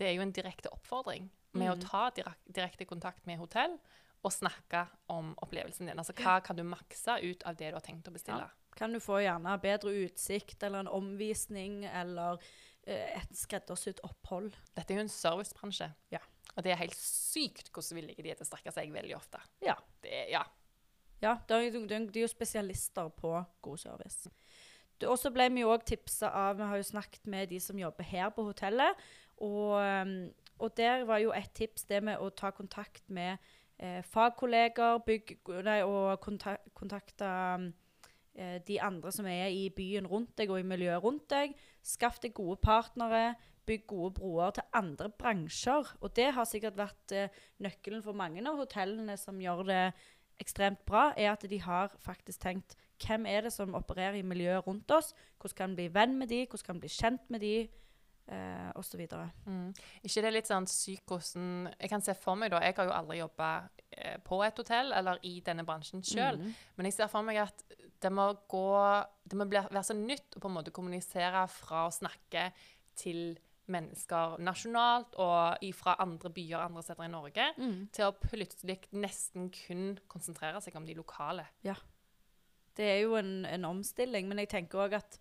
det 0.00 0.06
er 0.08 0.14
jo 0.16 0.22
en 0.24 0.32
direkte 0.32 0.72
oppfordring 0.72 1.26
med 1.54 1.70
å 1.70 1.76
Mm. 1.76 1.84
ta 1.84 2.06
direkte 2.16 2.52
direkte 2.56 2.84
kontakt 2.88 3.26
med 3.26 3.38
hotell 3.38 3.76
og 4.24 4.32
snakke 4.32 4.86
om 5.12 5.34
opplevelsen 5.44 5.86
din. 5.86 5.98
Altså 6.00 6.14
hva 6.16 6.38
kan 6.42 6.56
du 6.56 6.64
makse 6.64 7.18
ut 7.22 7.42
av 7.44 7.56
det 7.60 7.68
du 7.70 7.76
har 7.76 7.84
tenkt 7.84 8.08
å 8.08 8.14
bestille? 8.14 8.48
Kan 8.74 8.92
du 8.96 8.98
få 9.04 9.20
gjerne 9.22 9.52
bedre 9.62 9.92
utsikt 10.06 10.62
eller 10.66 10.80
en 10.80 10.88
omvisning 10.88 11.84
eller 11.84 12.40
eh, 12.86 13.20
et 13.20 13.36
skreddersydd 13.36 14.00
opphold. 14.02 14.56
Dette 14.74 14.90
er 14.94 14.98
jo 14.98 15.04
en 15.04 15.12
servicebransje. 15.12 15.90
Ja. 16.10 16.18
Og 16.56 16.64
det 16.64 16.72
er 16.72 16.80
helt 16.80 16.96
sykt 16.98 17.68
hvordan 17.70 18.00
villige 18.00 18.22
de 18.24 18.30
er 18.32 18.40
til 18.40 18.46
å 18.46 18.50
strekke 18.50 18.72
seg 18.72 18.90
veldig 18.96 19.14
ofte. 19.16 19.38
Ja. 19.62 19.76
Det 20.02 20.24
ja. 20.32 20.42
Ja, 21.22 21.36
de, 21.48 21.70
de, 21.70 21.84
de, 21.88 21.98
de 22.10 22.18
er 22.20 22.24
jo 22.26 22.28
spesialister 22.28 23.08
på 23.16 23.30
god 23.64 23.78
service. 23.80 24.28
Og 25.08 25.18
så 25.20 25.32
ble 25.34 25.48
vi 25.54 25.66
òg 25.66 25.84
tipsa 25.86 26.30
av 26.30 26.58
Vi 26.58 26.68
har 26.70 26.80
jo 26.80 26.86
snakket 26.86 27.28
med 27.30 27.50
de 27.52 27.60
som 27.60 27.78
jobber 27.78 28.06
her 28.06 28.30
på 28.34 28.46
hotellet. 28.48 29.04
Og, 29.42 29.76
um, 29.80 30.30
og 30.58 30.76
der 30.76 31.04
var 31.04 31.18
jo 31.22 31.32
et 31.34 31.50
tips 31.54 31.88
det 31.90 32.02
med 32.06 32.20
å 32.22 32.30
ta 32.30 32.52
kontakt 32.54 33.02
med 33.10 33.36
eh, 33.78 34.02
fagkolleger 34.06 35.00
bygg, 35.06 35.34
nei, 35.66 35.80
og 35.82 36.20
konta, 36.22 36.56
kontakte 36.78 37.30
um, 37.58 37.72
eh, 38.38 38.60
de 38.66 38.78
andre 38.82 39.12
som 39.12 39.26
er 39.26 39.48
i 39.50 39.66
byen 39.74 40.06
rundt 40.06 40.36
deg 40.38 40.52
og 40.54 40.62
i 40.62 40.68
miljøet 40.68 41.02
rundt 41.02 41.26
deg. 41.32 41.56
Skaff 41.82 42.20
deg 42.22 42.36
gode 42.38 42.60
partnere. 42.62 43.34
Bygg 43.64 43.86
gode 43.88 44.12
broer 44.18 44.52
til 44.52 44.66
andre 44.76 45.08
bransjer. 45.08 45.94
Og 46.04 46.12
det 46.16 46.30
har 46.36 46.46
sikkert 46.48 46.76
vært 46.78 47.14
eh, 47.16 47.42
nøkkelen 47.64 48.04
for 48.04 48.16
mange 48.16 48.44
av 48.44 48.60
hotellene 48.60 49.16
som 49.20 49.40
gjør 49.40 49.64
det 49.70 49.84
ekstremt 50.42 50.82
bra, 50.88 51.12
er 51.16 51.32
at 51.32 51.46
de 51.50 51.60
har 51.62 51.94
faktisk 52.02 52.42
tenkt 52.42 52.76
hvem 53.04 53.26
er 53.26 53.46
det 53.46 53.52
som 53.52 53.74
opererer 53.74 54.18
i 54.18 54.26
miljøet 54.26 54.66
rundt 54.66 54.90
oss? 54.94 55.12
Hvordan 55.40 55.56
kan 55.56 55.70
en 55.70 55.78
bli 55.78 55.88
venn 55.94 56.18
med 56.18 56.30
de? 56.30 56.44
Hvordan 56.46 56.66
kan 56.66 56.76
en 56.76 56.84
bli 56.84 56.92
kjent 56.92 57.30
med 57.30 57.42
de? 57.42 57.56
Eh, 58.24 58.70
og 58.74 58.84
så 58.84 58.96
videre. 58.96 59.26
Mm. 59.44 59.74
ikke 60.00 60.22
det 60.24 60.30
litt 60.32 60.48
sånn 60.48 60.64
sykt 60.64 61.10
hvordan 61.12 61.66
Jeg 61.76 61.90
kan 61.92 62.00
se 62.00 62.14
for 62.16 62.40
meg, 62.40 62.54
da 62.54 62.62
Jeg 62.64 62.72
har 62.78 62.86
jo 62.88 62.94
aldri 62.96 63.18
jobba 63.18 63.48
eh, 63.92 64.14
på 64.24 64.38
et 64.46 64.60
hotell 64.62 64.94
eller 64.96 65.20
i 65.28 65.42
denne 65.44 65.66
bransjen 65.68 66.00
sjøl. 66.00 66.38
mm. 66.40 66.54
Men 66.76 66.88
jeg 66.88 66.96
ser 66.96 67.10
for 67.12 67.26
meg 67.26 67.42
at 67.42 67.60
det 68.00 68.12
må 68.12 68.30
gå 68.48 68.70
Det 69.28 69.36
må 69.36 69.44
bli, 69.44 69.60
være 69.68 69.84
så 69.84 69.96
nytt 69.98 70.38
å 70.38 70.40
på 70.40 70.48
en 70.48 70.56
måte 70.56 70.72
kommunisere 70.72 71.44
fra 71.52 71.84
å 71.84 71.92
snakke 71.92 72.46
til 72.96 73.36
mennesker 73.72 74.36
nasjonalt 74.44 75.14
og 75.16 75.64
fra 75.74 75.94
andre 75.98 76.30
byer 76.30 76.58
andre 76.66 76.82
steder 76.82 77.04
i 77.04 77.08
Norge, 77.12 77.46
Mm. 77.58 77.88
til 77.92 78.04
å 78.04 78.12
plutselig 78.12 78.78
nesten 78.92 79.50
kun 79.50 79.98
konsentrere 80.08 80.60
seg 80.60 80.76
om 80.76 80.84
de 80.86 80.94
lokale. 80.94 81.46
Ja. 81.64 81.74
Det 82.76 82.84
er 82.84 83.00
jo 83.02 83.14
en, 83.16 83.44
en 83.46 83.64
omstilling, 83.64 84.26
men 84.28 84.38
jeg 84.38 84.48
tenker 84.48 84.78
òg 84.88 84.94
at 84.94 85.18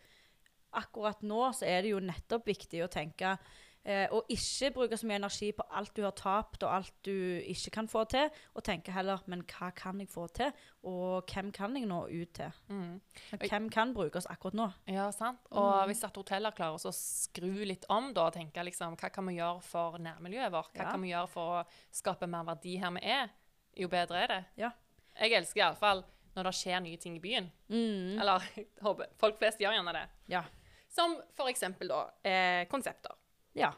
akkurat 0.73 1.21
nå 1.21 1.51
så 1.53 1.67
er 1.69 1.81
det 1.85 1.91
jo 1.93 1.99
nettopp 2.01 2.45
viktig 2.49 2.81
å 2.83 2.89
tenke 2.89 3.37
eh, 3.85 4.07
og 4.11 4.25
ikke 4.31 4.69
bruke 4.75 4.97
så 4.97 5.07
mye 5.09 5.17
energi 5.19 5.51
på 5.55 5.65
alt 5.71 5.93
du 5.95 6.01
har 6.05 6.13
tapt 6.15 6.63
og 6.63 6.71
alt 6.75 6.93
du 7.05 7.11
ikke 7.41 7.71
kan 7.77 7.87
få 7.91 8.03
til, 8.11 8.29
og 8.55 8.63
tenke 8.63 8.91
heller 8.95 9.19
men 9.27 9.43
hva 9.43 9.71
kan 9.75 9.99
jeg 9.99 10.09
få 10.09 10.27
til, 10.35 10.51
og 10.83 11.27
hvem 11.31 11.51
kan 11.55 11.75
jeg 11.77 11.85
nå 11.89 11.99
ut 12.07 12.33
til? 12.33 12.51
Mm. 12.69 13.01
Hvem 13.43 13.69
kan 13.73 13.93
brukes 13.93 14.25
akkurat 14.31 14.53
nå? 14.59 14.69
Ja, 14.87 15.09
sant. 15.11 15.39
Og 15.51 15.85
hvis 15.89 16.03
at 16.07 16.15
hoteller 16.19 16.51
klarer 16.55 16.79
å 16.79 16.93
skru 16.95 17.51
litt 17.65 17.85
om 17.89 18.11
da, 18.13 18.27
og 18.29 18.33
tenke 18.37 18.63
liksom, 18.63 18.95
hva 18.99 19.09
kan 19.13 19.27
vi 19.27 19.37
gjøre 19.39 19.61
for 19.67 19.99
nærmiljøet 19.99 20.51
vårt? 20.53 20.73
Hva 20.75 20.83
Ja. 20.87 20.91
kan 20.91 21.01
vi 21.01 21.11
gjøre 21.13 21.29
for 21.29 21.59
å 21.61 21.65
skape 21.91 22.27
mer 22.27 22.43
verdi 22.43 22.77
her 22.79 22.91
vi 22.91 23.05
er? 23.05 23.29
Jo 23.75 23.87
bedre 23.89 24.23
er 24.23 24.27
det. 24.27 24.41
Ja. 24.57 24.71
Jeg 25.19 25.33
elsker 25.33 25.61
iallfall 25.63 26.03
når 26.35 26.43
det 26.49 26.53
skjer 26.57 26.79
nye 26.81 26.97
ting 26.97 27.15
i 27.15 27.19
byen. 27.21 27.51
Mm. 27.69 28.19
Eller 28.21 28.41
folk 29.21 29.37
flest 29.37 29.59
gjør 29.61 29.75
gjerne 29.77 29.93
det. 29.93 30.07
Ja. 30.33 30.43
Som 30.93 31.15
for 31.33 31.49
eksempel 31.49 31.89
da, 31.89 31.99
eh, 32.25 32.65
konsepter. 32.69 33.13
Ja. 33.57 33.71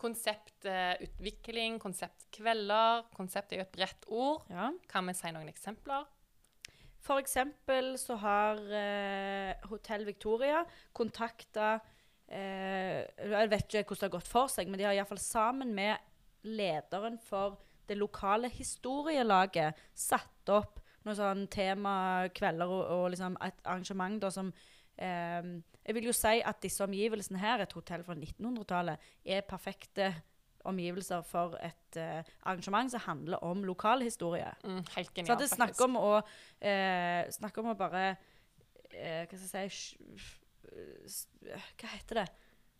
Konseptutvikling, 0.00 1.78
konseptkvelder. 1.80 3.06
Konsept 3.16 3.52
er 3.52 3.62
jo 3.62 3.64
et 3.64 3.72
bredt 3.76 4.08
ord. 4.08 4.44
ja. 4.52 4.70
Kan 4.90 5.08
vi 5.08 5.14
si 5.16 5.32
noen 5.32 5.48
eksempler? 5.52 6.04
For 7.04 7.20
eksempel 7.20 7.94
så 8.00 8.16
har 8.16 8.60
eh, 8.72 9.66
Hotell 9.68 10.06
Victoria 10.08 10.62
kontakta 10.96 11.74
eh, 12.28 13.04
Jeg 13.04 13.50
vet 13.52 13.66
ikke 13.68 13.90
hvordan 13.90 14.00
det 14.00 14.08
har 14.08 14.14
gått 14.16 14.30
for 14.30 14.52
seg, 14.52 14.70
men 14.70 14.80
de 14.80 14.86
har 14.88 14.96
iallfall 14.96 15.20
sammen 15.20 15.74
med 15.76 16.00
lederen 16.48 17.18
for 17.20 17.60
det 17.88 17.98
lokale 18.00 18.48
historielaget 18.52 19.76
satt 19.92 20.48
opp 20.52 20.80
noen 21.04 21.18
sånn 21.18 21.42
temakvelder 21.52 22.70
og, 22.72 22.84
og 22.96 23.04
liksom 23.12 23.36
et 23.44 23.60
arrangement 23.68 24.16
da 24.22 24.30
som 24.32 24.48
eh, 24.98 25.48
Jeg 25.84 25.94
vil 25.94 26.06
jo 26.08 26.14
si 26.16 26.40
at 26.44 26.62
disse 26.62 26.84
omgivelsene 26.84 27.38
her, 27.38 27.60
et 27.60 27.72
hotell 27.72 28.04
fra 28.04 28.14
1900-tallet, 28.14 29.10
er 29.24 29.40
perfekte 29.48 30.14
omgivelser 30.64 31.24
for 31.28 31.56
et 31.60 31.98
uh, 32.00 32.22
arrangement 32.48 32.90
som 32.90 33.02
handler 33.04 33.42
om 33.44 33.64
lokalhistorie. 33.64 34.48
Mm, 34.64 34.80
helt 34.96 35.20
Så 35.26 35.36
det 35.40 35.50
snakker 35.52 35.84
om 35.84 35.98
å 36.00 36.14
uh, 36.20 37.20
snakker 37.36 37.64
om 37.64 37.72
å 37.74 37.76
bare 37.78 38.04
uh, 38.14 39.22
Hva 39.28 39.40
skal 39.42 39.66
jeg 39.66 39.74
si 39.76 41.20
Hva 41.76 41.92
heter 41.92 42.22
det? 42.22 42.26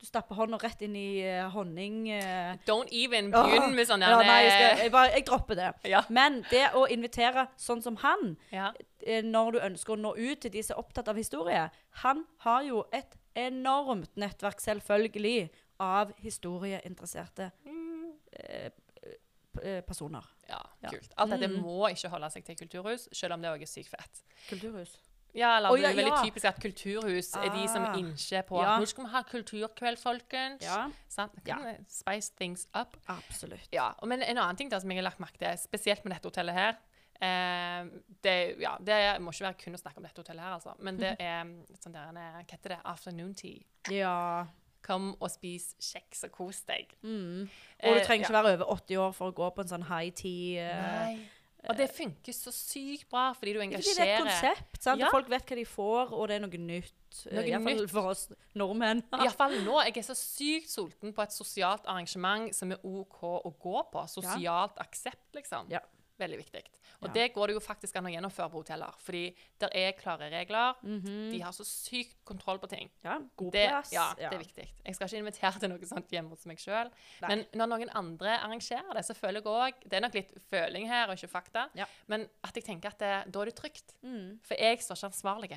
Du 0.05 0.09
stapper 0.09 0.37
hånda 0.37 0.59
rett 0.61 0.83
inn 0.85 0.97
i 1.01 1.25
uh, 1.25 1.47
honning... 1.55 2.11
uh, 2.13 2.59
Don't 2.69 2.91
even 2.93 3.31
begynne 3.33 3.47
begynn 3.49 3.77
med 3.79 3.87
sånn 3.89 4.03
ja, 4.05 4.19
nei, 4.21 4.35
jeg, 4.45 4.51
skal, 4.53 4.83
jeg, 4.83 4.91
bare, 4.93 5.13
jeg 5.15 5.25
dropper 5.31 5.57
det. 5.57 5.69
Ja. 5.89 6.03
Men 6.13 6.43
det 6.51 6.67
å 6.77 6.83
invitere 6.93 7.47
sånn 7.57 7.81
som 7.81 7.97
han, 8.03 8.35
ja. 8.53 8.67
eh, 9.01 9.25
når 9.25 9.57
du 9.57 9.59
ønsker 9.65 9.95
å 9.95 9.97
nå 10.03 10.13
ut 10.19 10.43
til 10.45 10.53
de 10.53 10.61
som 10.67 10.77
er 10.77 10.83
opptatt 10.83 11.09
av 11.09 11.17
historie 11.17 11.63
Han 12.03 12.21
har 12.45 12.69
jo 12.69 12.85
et 12.93 13.17
enormt 13.47 14.13
nettverk, 14.21 14.61
selvfølgelig, 14.61 15.49
av 15.81 16.13
historieinteresserte 16.21 17.49
mm. 17.65 18.13
eh, 18.45 19.81
personer. 19.89 20.29
ja, 20.53 20.61
Ja. 20.85 20.93
kult. 20.93 21.17
Alt 21.17 21.33
dette 21.33 21.49
Mm. 21.49 21.63
må 21.65 21.89
ikke 21.89 22.13
holde 22.13 22.29
seg 22.31 22.45
til 22.45 22.61
kulturhus, 22.61 23.09
selv 23.09 23.39
om 23.39 23.41
det 23.41 23.57
òg 23.57 23.63
er 23.65 23.73
sykt 23.73 23.89
fett. 23.89 24.21
Kulturhus. 24.51 24.99
Ja, 25.35 25.57
eller 25.59 25.71
Å, 25.75 25.77
det 25.77 25.85
er 25.91 25.97
veldig 25.99 26.13
ja. 26.15 26.23
typisk 26.23 26.45
at 26.47 26.61
kulturhus 26.63 27.33
er 27.37 27.49
de 27.51 27.65
som 27.69 27.83
Ah. 27.83 27.97
innser 27.99 28.43
på 28.47 28.61
Ja. 28.63 28.79
Nå 28.79 28.87
skal 28.87 29.05
vi 29.05 29.11
ha 29.11 29.23
kulturkveld, 29.27 29.99
folkens. 29.99 30.63
Ja, 30.63 30.91
Sant? 31.09 31.33
Ja. 31.47 31.59
Spice 31.89 32.31
things 32.39 32.67
up. 32.75 32.97
absolutt. 33.09 33.69
Ja, 33.73 33.93
Men 34.05 34.23
en 34.23 34.39
annen 34.39 34.57
ting 34.57 34.69
da 34.71 34.79
som 34.81 34.91
jeg 34.91 34.99
har 35.03 35.11
lagt 35.11 35.19
merke 35.19 35.39
til, 35.39 35.59
spesielt 35.59 36.05
med 36.05 36.15
dette 36.15 36.29
hotellet 36.31 36.55
her 36.55 36.77
eh, 37.21 37.87
det, 38.23 38.57
ja, 38.61 38.77
det 38.81 39.21
må 39.23 39.31
ikke 39.33 39.47
være 39.49 39.59
kun 39.65 39.75
å 39.75 39.79
snakke 39.81 39.99
om 39.99 40.07
dette 40.07 40.21
hotellet 40.23 40.43
her, 40.43 40.53
altså. 40.55 40.75
Men 40.79 40.97
det 40.99 41.17
er 41.21 41.45
sånn 41.81 41.93
der, 41.95 42.09
en, 42.11 42.17
hva 42.17 42.45
heter 42.51 42.75
det, 42.77 42.81
afternoon 42.85 43.35
tea. 43.35 43.63
Ja. 43.91 44.47
Kom 44.85 45.15
og 45.19 45.31
spis 45.33 45.71
kjeks 45.81 46.25
og 46.27 46.33
kos 46.35 46.59
deg. 46.69 46.91
Mm. 47.03 47.47
Og 47.49 47.95
du 47.95 48.01
Eh, 48.01 48.05
trenger 48.05 48.27
ja. 48.27 48.29
ikke 48.29 48.37
være 48.37 48.55
over 48.59 48.73
80 48.75 48.99
år 49.01 49.15
for 49.17 49.31
å 49.33 49.35
gå 49.35 49.47
på 49.57 49.63
en 49.65 49.71
sånn 49.71 49.87
high 49.89 50.11
tea. 50.13 50.61
eh, 50.61 50.83
Nei. 50.83 51.29
Og 51.69 51.79
det 51.79 51.87
funker 51.97 52.37
så 52.37 52.53
sykt 52.53 53.09
bra, 53.11 53.31
fordi 53.33 53.55
du 53.55 53.61
Fordi 53.61 53.95
det 53.97 54.05
er 54.05 54.13
et 54.15 54.27
konsept. 54.27 54.83
sant? 54.83 55.01
Ja. 55.01 55.09
Folk 55.13 55.31
vet 55.33 55.49
hva 55.49 55.57
de 55.57 55.65
får, 55.65 56.13
og 56.13 56.29
det 56.29 56.37
er 56.37 56.45
noe 56.45 56.61
nytt. 56.61 56.93
Noe 57.31 57.45
Iallfall 57.47 57.81
nytt. 57.81 57.91
for 57.93 58.11
oss 58.11 58.25
nordmenn. 58.59 59.03
Iallfall 59.23 59.57
nå. 59.65 59.79
Jeg 59.87 59.97
er 60.03 60.07
så 60.09 60.17
sykt 60.19 60.73
sulten 60.73 61.15
på 61.17 61.25
et 61.25 61.33
sosialt 61.33 61.87
arrangement 61.87 62.55
som 62.57 62.75
er 62.75 62.83
OK 62.85 63.23
å 63.23 63.55
gå 63.61 63.85
på. 63.93 64.07
Sosialt 64.11 64.81
aksept, 64.83 65.31
liksom. 65.39 65.71
Ja. 65.73 65.81
Veldig 66.19 66.37
viktig. 66.39 66.61
Og 67.03 67.09
Ja. 67.09 67.13
det 67.13 67.35
går 67.35 67.47
det 67.49 67.55
jo 67.57 67.61
faktisk 67.61 67.97
an 67.97 68.05
å 68.07 68.11
gjennomføre 68.13 68.49
på 68.51 68.61
hoteller. 68.63 68.95
Fordi 69.03 69.35
det 69.59 69.69
er 69.75 69.93
klare 69.99 70.31
regler. 70.31 70.75
Mhm. 70.85 71.31
De 71.33 71.41
har 71.41 71.51
så 71.53 71.65
sykt 71.67 72.25
kontroll 72.25 72.59
på 72.59 72.69
ting. 72.69 72.89
Ja, 73.03 73.19
god 73.37 73.53
Det, 73.53 73.69
plass. 73.69 73.91
ja, 73.93 74.15
det 74.15 74.33
er 74.33 74.39
viktig. 74.39 74.69
Jeg 74.87 74.95
skal 74.95 75.09
ikke 75.09 75.19
invitere 75.19 75.59
til 75.61 75.69
noe 75.71 75.79
sånt 75.85 76.09
hjemme 76.09 76.29
hos 76.31 76.47
meg 76.47 76.59
sjøl. 76.59 76.91
Men 77.21 77.45
når 77.53 77.67
noen 77.69 77.91
andre 77.95 78.39
arrangerer 78.39 78.95
det, 78.95 79.05
så 79.05 79.15
føler 79.15 79.43
jeg 79.43 79.45
òg 79.45 79.75
Det 79.89 79.93
er 79.95 80.01
nok 80.01 80.15
litt 80.15 80.33
føling 80.51 80.87
her, 80.87 81.09
og 81.11 81.17
ikke 81.19 81.29
fakta. 81.31 81.69
Ja. 81.75 81.87
Men 82.07 82.29
at 82.45 82.55
jeg 82.55 82.65
tenker 82.65 82.87
at 82.95 82.99
det, 82.99 83.33
da 83.33 83.41
er 83.41 83.45
det 83.47 83.57
trygt. 83.57 83.95
Mm. 84.05 84.39
For 84.43 84.55
jeg 84.55 84.79
står 84.79 84.95
ikke 84.95 85.11
ansvarlig. 85.13 85.51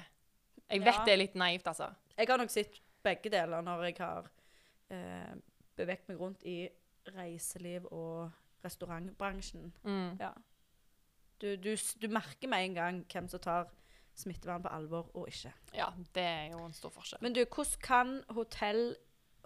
Jeg 0.71 0.81
Ja. 0.83 0.91
vet 0.91 1.05
det 1.05 1.13
er 1.13 1.17
litt 1.17 1.35
naivt, 1.35 1.63
altså. 1.67 1.95
Jeg 2.17 2.27
har 2.27 2.37
nok 2.37 2.49
sett 2.49 2.79
begge 3.03 3.29
deler 3.29 3.61
når 3.61 3.83
jeg 3.85 3.97
har 3.99 4.25
eh, 4.89 5.35
beveget 5.77 6.09
meg 6.09 6.17
rundt 6.19 6.43
i 6.45 6.67
reiseliv 7.15 7.85
og 7.91 8.31
restaurantbransjen. 8.63 9.71
Mm. 9.85 10.17
Ja. 10.19 10.31
Du, 11.41 11.51
du, 11.61 11.73
du 11.75 12.07
merker 12.09 12.49
med 12.49 12.65
en 12.65 12.77
gang 12.77 13.01
hvem 13.11 13.27
som 13.29 13.41
tar 13.43 13.67
smittevern 14.17 14.63
på 14.65 14.71
alvor 14.73 15.11
og 15.13 15.27
ikke. 15.29 15.51
Ja, 15.77 15.91
det 16.15 16.23
er 16.23 16.49
jo 16.55 16.63
en 16.65 16.73
stor 16.73 16.93
forskjell. 16.93 17.21
Men 17.21 17.35
du, 17.37 17.43
hvordan 17.45 17.83
kan 17.83 18.15
hotell, 18.33 18.95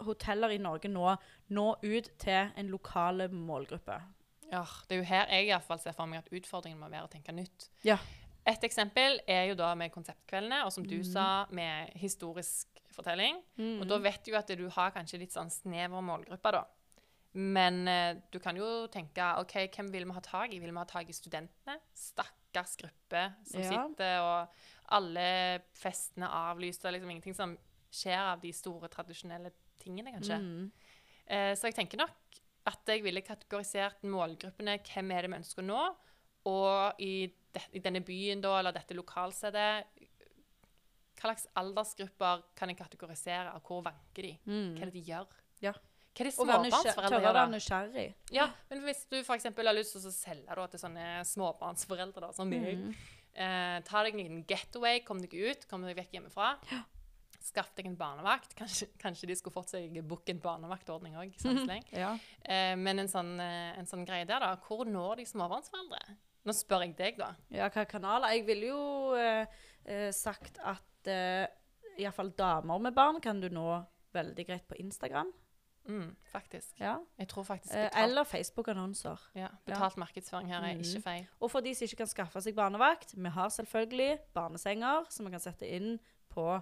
hoteller 0.05 0.55
i 0.55 0.61
Norge 0.61 0.91
nå 0.91 1.15
nå 1.51 1.67
ut 1.83 2.09
til 2.21 2.55
en 2.55 2.71
lokal 2.71 3.27
målgruppe? 3.35 3.99
Ja, 4.51 4.65
det 4.87 4.95
er 4.95 4.99
jo 4.99 5.07
her 5.07 5.29
jeg 5.31 5.47
i 5.47 5.53
hvert 5.53 5.67
fall 5.67 5.79
ser 5.79 5.95
for 5.95 6.11
meg 6.11 6.23
at 6.23 6.31
utfordringen 6.31 6.79
må 6.79 6.89
være 6.91 7.07
å 7.07 7.11
tenke 7.11 7.35
nytt. 7.35 7.69
Ja. 7.87 7.99
Et 8.47 8.63
eksempel 8.65 9.19
er 9.29 9.45
jo 9.51 9.55
da 9.59 9.69
med 9.77 9.91
konseptkveldene, 9.93 10.63
og 10.65 10.71
som 10.73 10.85
du 10.87 10.97
mm. 10.97 11.07
sa, 11.11 11.25
med 11.53 11.91
historisk 12.01 12.79
fortelling. 12.91 13.37
Og 13.79 13.85
da 13.87 13.99
vet 14.01 14.23
du 14.25 14.33
at 14.35 14.49
du 14.57 14.65
har 14.73 14.93
kanskje 14.95 15.19
litt 15.21 15.35
sånn 15.35 15.51
snever 15.53 16.01
målgruppe, 16.03 16.55
da. 16.55 16.63
Men 17.33 17.87
eh, 17.87 18.17
du 18.31 18.39
kan 18.43 18.57
jo 18.59 18.87
tenke 18.91 19.23
OK, 19.39 19.53
hvem 19.71 19.91
vil 19.93 20.05
vi 20.09 20.15
ha 20.17 20.21
tak 20.25 20.51
i? 20.53 20.59
Vil 20.59 20.71
vi 20.73 20.77
ha 20.81 20.85
tak 20.89 21.07
i 21.09 21.15
studentene? 21.15 21.77
Stakkars 21.95 22.73
gruppe 22.81 23.21
som 23.47 23.61
Ja. 23.63 23.69
sitter, 23.87 24.17
og 24.19 24.47
alle 24.91 25.61
festene 25.79 26.27
avlyst, 26.27 26.83
og 26.85 26.91
liksom 26.93 27.09
ingenting 27.13 27.35
som 27.37 27.53
skjer 27.91 28.19
av 28.33 28.41
de 28.43 28.51
store, 28.55 28.89
tradisjonelle 28.91 29.51
tingene, 29.79 30.11
kanskje. 30.11 30.37
Mm. 30.39 30.71
Eh, 31.27 31.53
så 31.55 31.69
jeg 31.69 31.75
tenker 31.79 31.97
nok 32.03 32.41
at 32.67 32.85
jeg 32.91 33.01
ville 33.03 33.23
kategorisert 33.25 34.03
målgruppene. 34.03 34.75
Hvem 34.83 35.11
er 35.15 35.21
det 35.25 35.31
vi 35.31 35.37
ønsker 35.39 35.63
å 35.63 35.67
nå? 35.69 35.83
Og 36.51 36.99
i, 37.01 37.31
de, 37.53 37.61
i 37.77 37.79
denne 37.79 38.01
byen, 38.05 38.41
da, 38.43 38.57
eller 38.59 38.73
dette 38.75 38.95
lokalstedet 38.97 39.85
Hva 41.21 41.29
slags 41.29 41.43
aldersgrupper 41.55 42.43
kan 42.57 42.69
jeg 42.71 42.77
kategorisere? 42.79 43.51
og 43.53 43.61
Hvor 43.67 43.83
vanker 43.85 44.25
de? 44.25 44.31
Mm. 44.45 44.71
Hva 44.75 44.81
er 44.81 44.89
det 44.89 44.93
de 44.95 45.03
gjør? 45.11 45.27
Ja. 45.61 45.73
Hva 46.11 46.25
er 46.25 46.27
det 46.27 46.33
småbarnsforeldre 46.35 47.19
gjør? 47.23 47.33
da? 47.33 47.45
nysgjerrig. 47.47 48.13
Ja, 48.35 48.49
men 48.69 48.81
Hvis 48.83 49.05
du 49.09 49.23
for 49.23 49.37
har 49.71 49.73
lyst 49.77 49.93
til 49.95 50.01
å 50.09 50.11
selge 50.11 50.55
da, 50.55 50.67
til 50.67 50.79
sånne 50.79 51.05
småbarnsforeldre 51.25 52.21
da, 52.27 52.31
som 52.35 52.49
meg, 52.49 52.77
Mm. 52.77 52.95
eh, 53.33 53.79
ta 53.87 54.03
deg 54.03 54.13
en 54.15 54.19
liten 54.23 54.45
getaway, 54.47 54.99
kom 55.05 55.21
deg 55.21 55.33
ut, 55.33 55.67
kom 55.69 55.81
deg 55.83 55.95
vekk 55.95 56.11
hjemmefra. 56.17 56.57
Skaff 57.41 57.71
deg 57.75 57.87
en 57.87 57.95
barnevakt. 57.97 58.53
Kanskje, 58.55 58.87
kanskje 59.01 59.27
de 59.27 59.35
skulle 59.35 59.53
fått 59.55 59.69
seg 59.73 59.95
book 60.05 60.27
en 60.29 60.39
barnevaktordning 60.39 61.15
òg. 61.17 61.31
Ja. 61.91 62.11
Eh, 62.45 62.75
men 62.75 62.99
en 62.99 63.07
sånn, 63.07 63.39
eh, 63.39 63.79
en 63.79 63.85
sånn 63.87 64.05
greie 64.05 64.27
der, 64.27 64.39
da. 64.39 64.55
Hvor 64.57 64.85
når 64.85 65.15
de 65.17 65.25
småbarnsforeldre? 65.25 66.17
Nå 66.45 66.53
spør 66.53 66.81
jeg 66.85 66.95
deg, 66.97 67.17
da. 67.17 67.35
ja, 67.49 67.69
hva 67.69 67.85
kanaler? 67.87 68.29
Jeg 68.35 68.45
ville 68.45 68.67
jo 68.67 69.13
eh, 69.15 69.45
eh, 69.85 70.11
sagt 70.11 70.57
at 70.63 71.07
eh, 71.07 71.47
iallfall 72.01 72.31
damer 72.35 72.79
med 72.79 72.93
barn 72.93 73.19
kan 73.21 73.39
du 73.39 73.47
nå 73.49 73.85
veldig 74.13 74.45
greit 74.47 74.67
på 74.67 74.77
Instagram. 74.81 75.31
Mm, 75.91 76.15
faktisk. 76.31 76.79
Ja. 76.79 76.95
Jeg 77.19 77.27
tror 77.27 77.43
faktisk 77.43 77.75
Eh, 77.75 77.83
betalt, 77.89 78.03
eller 78.07 78.23
Facebook-annonser. 78.23 79.17
ja, 79.35 79.47
betalt 79.65 79.97
markedsføring 79.97 80.47
her 80.47 80.63
er 80.63 80.73
mm. 80.75 80.79
ikke 80.87 81.01
feil. 81.03 81.27
Og 81.39 81.51
for 81.51 81.59
de 81.59 81.75
som 81.75 81.83
ikke 81.89 81.95
kan 82.05 82.07
skaffe 82.15 82.41
seg 82.41 82.55
barnevakt, 82.55 83.13
vi 83.17 83.29
har 83.29 83.49
selvfølgelig 83.49 84.19
barnesenger 84.33 85.05
som 85.09 85.25
vi 85.27 85.31
kan 85.35 85.43
sette 85.43 85.67
inn 85.67 85.97
på 86.31 86.61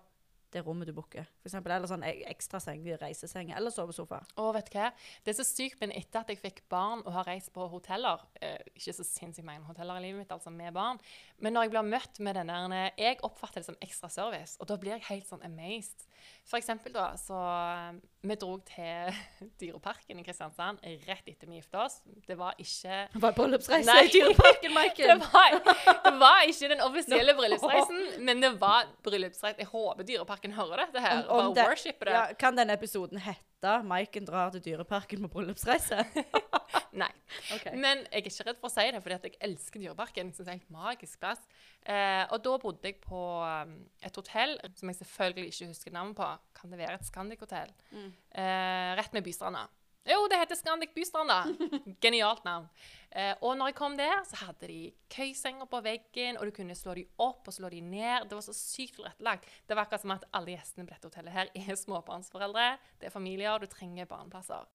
det 0.50 0.64
rommet 0.66 0.88
du 0.90 0.94
booker. 0.98 1.28
For 1.44 1.46
eksempel, 1.52 1.72
eller 1.76 1.86
sånn 1.88 2.02
ek- 2.04 2.24
ekstra 2.32 2.58
seng, 2.60 2.82
reiseseng 2.98 3.52
eller 3.54 3.70
sovesofa. 3.70 4.24
Og 4.42 4.56
vet 4.56 4.72
du 4.74 4.80
hva? 4.80 4.88
Det 5.24 5.30
er 5.36 5.38
så 5.38 5.46
sykt, 5.46 5.78
men 5.84 5.92
etter 5.94 6.24
at 6.24 6.32
jeg 6.34 6.40
fikk 6.42 6.64
barn 6.74 7.04
og 7.06 7.14
har 7.14 7.28
reist 7.30 7.52
på 7.54 7.68
hoteller 7.70 8.18
eh, 8.42 8.58
Ikke 8.74 8.96
så 8.98 9.06
sinnssykt 9.06 9.46
mange 9.46 9.68
hoteller 9.68 10.00
i 10.00 10.08
livet 10.08 10.24
mitt, 10.24 10.32
altså 10.34 10.50
med 10.50 10.74
barn. 10.74 10.98
Men 11.38 11.54
når 11.54 11.68
jeg 11.68 11.70
blir 11.76 11.86
møtt 11.92 12.20
med 12.20 12.34
den 12.36 12.48
der 12.48 12.90
Jeg 12.98 13.20
oppfatter 13.22 13.62
det 13.62 13.66
som 13.70 13.78
ekstra 13.80 14.10
service, 14.10 14.58
og 14.60 14.68
da 14.68 14.78
blir 14.78 14.96
jeg 14.98 15.06
helt 15.12 15.28
sånn 15.30 15.46
amazed. 15.46 16.08
For 16.50 16.58
eksempel, 16.58 16.94
da, 16.94 17.12
så 17.18 17.38
eh, 17.38 18.00
Vi 18.30 18.36
dro 18.42 18.58
til 18.68 19.14
Dyreparken 19.62 20.20
i 20.20 20.24
Kristiansand 20.26 20.80
rett 21.08 21.28
etter 21.30 21.48
vi 21.48 21.60
gifta 21.60 21.84
oss. 21.86 22.00
Det 22.28 22.38
var 22.40 22.56
ikke 22.60 22.98
Det 23.14 23.22
var 23.22 23.36
bryllupsreise 23.38 23.96
i 24.06 24.10
Dyreparken, 24.14 24.70
det 24.70 24.74
Maiken! 24.76 25.20
var, 25.24 25.60
det 26.06 26.14
var 26.20 26.42
ikke 26.50 26.70
den 26.74 26.82
offisielle 26.82 27.36
bryllupsreisen, 27.40 28.02
men 28.26 28.42
det 28.44 28.54
var 28.62 28.90
bryllupsreise. 29.06 29.58
Jeg 29.62 29.68
håper 29.72 30.04
Dyreparken 30.10 30.52
hører 30.58 30.86
dette 30.86 31.00
her. 31.06 31.24
Om- 31.28 31.46
om 31.50 31.54
det- 31.56 31.68
det. 32.10 32.12
Ja, 32.18 32.26
kan 32.40 32.58
denne 32.58 32.74
episoden 32.74 33.18
hete 33.20 33.46
'Maiken 33.84 34.26
drar 34.26 34.50
til 34.52 34.62
Dyreparken 34.64 35.28
på 35.28 35.40
bryllupsreise'? 35.40 36.04
Nei. 36.98 37.10
Okay. 37.56 37.76
Men 37.78 38.04
jeg 38.08 38.24
er 38.24 38.30
ikke 38.30 38.46
redd 38.48 38.62
for 38.62 38.70
å 38.70 38.74
si 38.74 38.86
det, 38.90 39.02
fordi 39.06 39.18
jeg 39.30 39.40
elsker 39.50 39.84
Dyreparken. 39.84 40.30
Jeg 40.30 40.38
synes 40.38 40.48
det 40.48 40.54
er 40.54 40.58
en 40.58 40.64
helt 40.64 40.78
magisk 40.78 41.22
plass. 41.22 41.42
Eh, 41.84 42.24
og 42.30 42.40
da 42.46 42.56
bodde 42.62 42.90
jeg 42.90 43.00
på 43.04 43.24
um, 43.44 43.76
et 44.06 44.22
hotell 44.22 44.56
som 44.80 44.92
jeg 44.92 45.00
selvfølgelig 45.02 45.52
ikke 45.54 45.72
husker 45.74 45.96
navnet 45.96 46.18
på. 46.20 46.30
Kan 46.60 46.74
det 46.74 46.82
være 46.82 47.00
et 47.00 47.10
Scandic-hotell? 47.10 47.76
Mm. 47.92 48.10
Eh, 48.10 48.94
rett 49.00 49.14
med 49.16 49.28
Bystranda. 49.28 49.68
Jo, 50.10 50.24
det 50.32 50.40
heter 50.40 50.58
Scandic 50.58 50.94
Bystranda. 50.96 51.44
Genialt 52.04 52.46
navn. 52.48 52.66
Eh, 53.12 53.36
og 53.42 53.58
når 53.58 53.72
jeg 53.72 53.78
kom 53.78 53.98
der, 53.98 54.24
så 54.26 54.40
hadde 54.46 54.70
de 54.70 54.80
køysenger 55.12 55.70
på 55.70 55.82
veggen, 55.86 56.40
og 56.40 56.48
du 56.48 56.54
kunne 56.56 56.78
slå 56.78 56.96
dem 56.98 57.22
opp 57.22 57.50
og 57.50 57.54
slå 57.54 57.70
dem 57.74 57.92
ned. 57.92 58.26
Det 58.30 58.38
var 58.38 58.46
så 58.46 58.56
sykt 58.56 58.98
tilrettelagt. 58.98 59.50
Det 59.68 59.76
var 59.76 59.86
akkurat 59.86 60.06
som 60.06 60.16
at 60.16 60.26
alle 60.34 60.56
gjestene 60.56 60.88
på 60.88 60.96
dette 60.96 61.12
hotellet 61.12 61.36
her 61.36 61.54
er 61.54 61.78
småbarnsforeldre. 61.78 62.72
Det 63.02 63.10
er 63.10 63.14
familier, 63.14 63.54
og 63.54 63.66
du 63.66 63.70
trenger 63.70 64.10
barneplasser. 64.10 64.66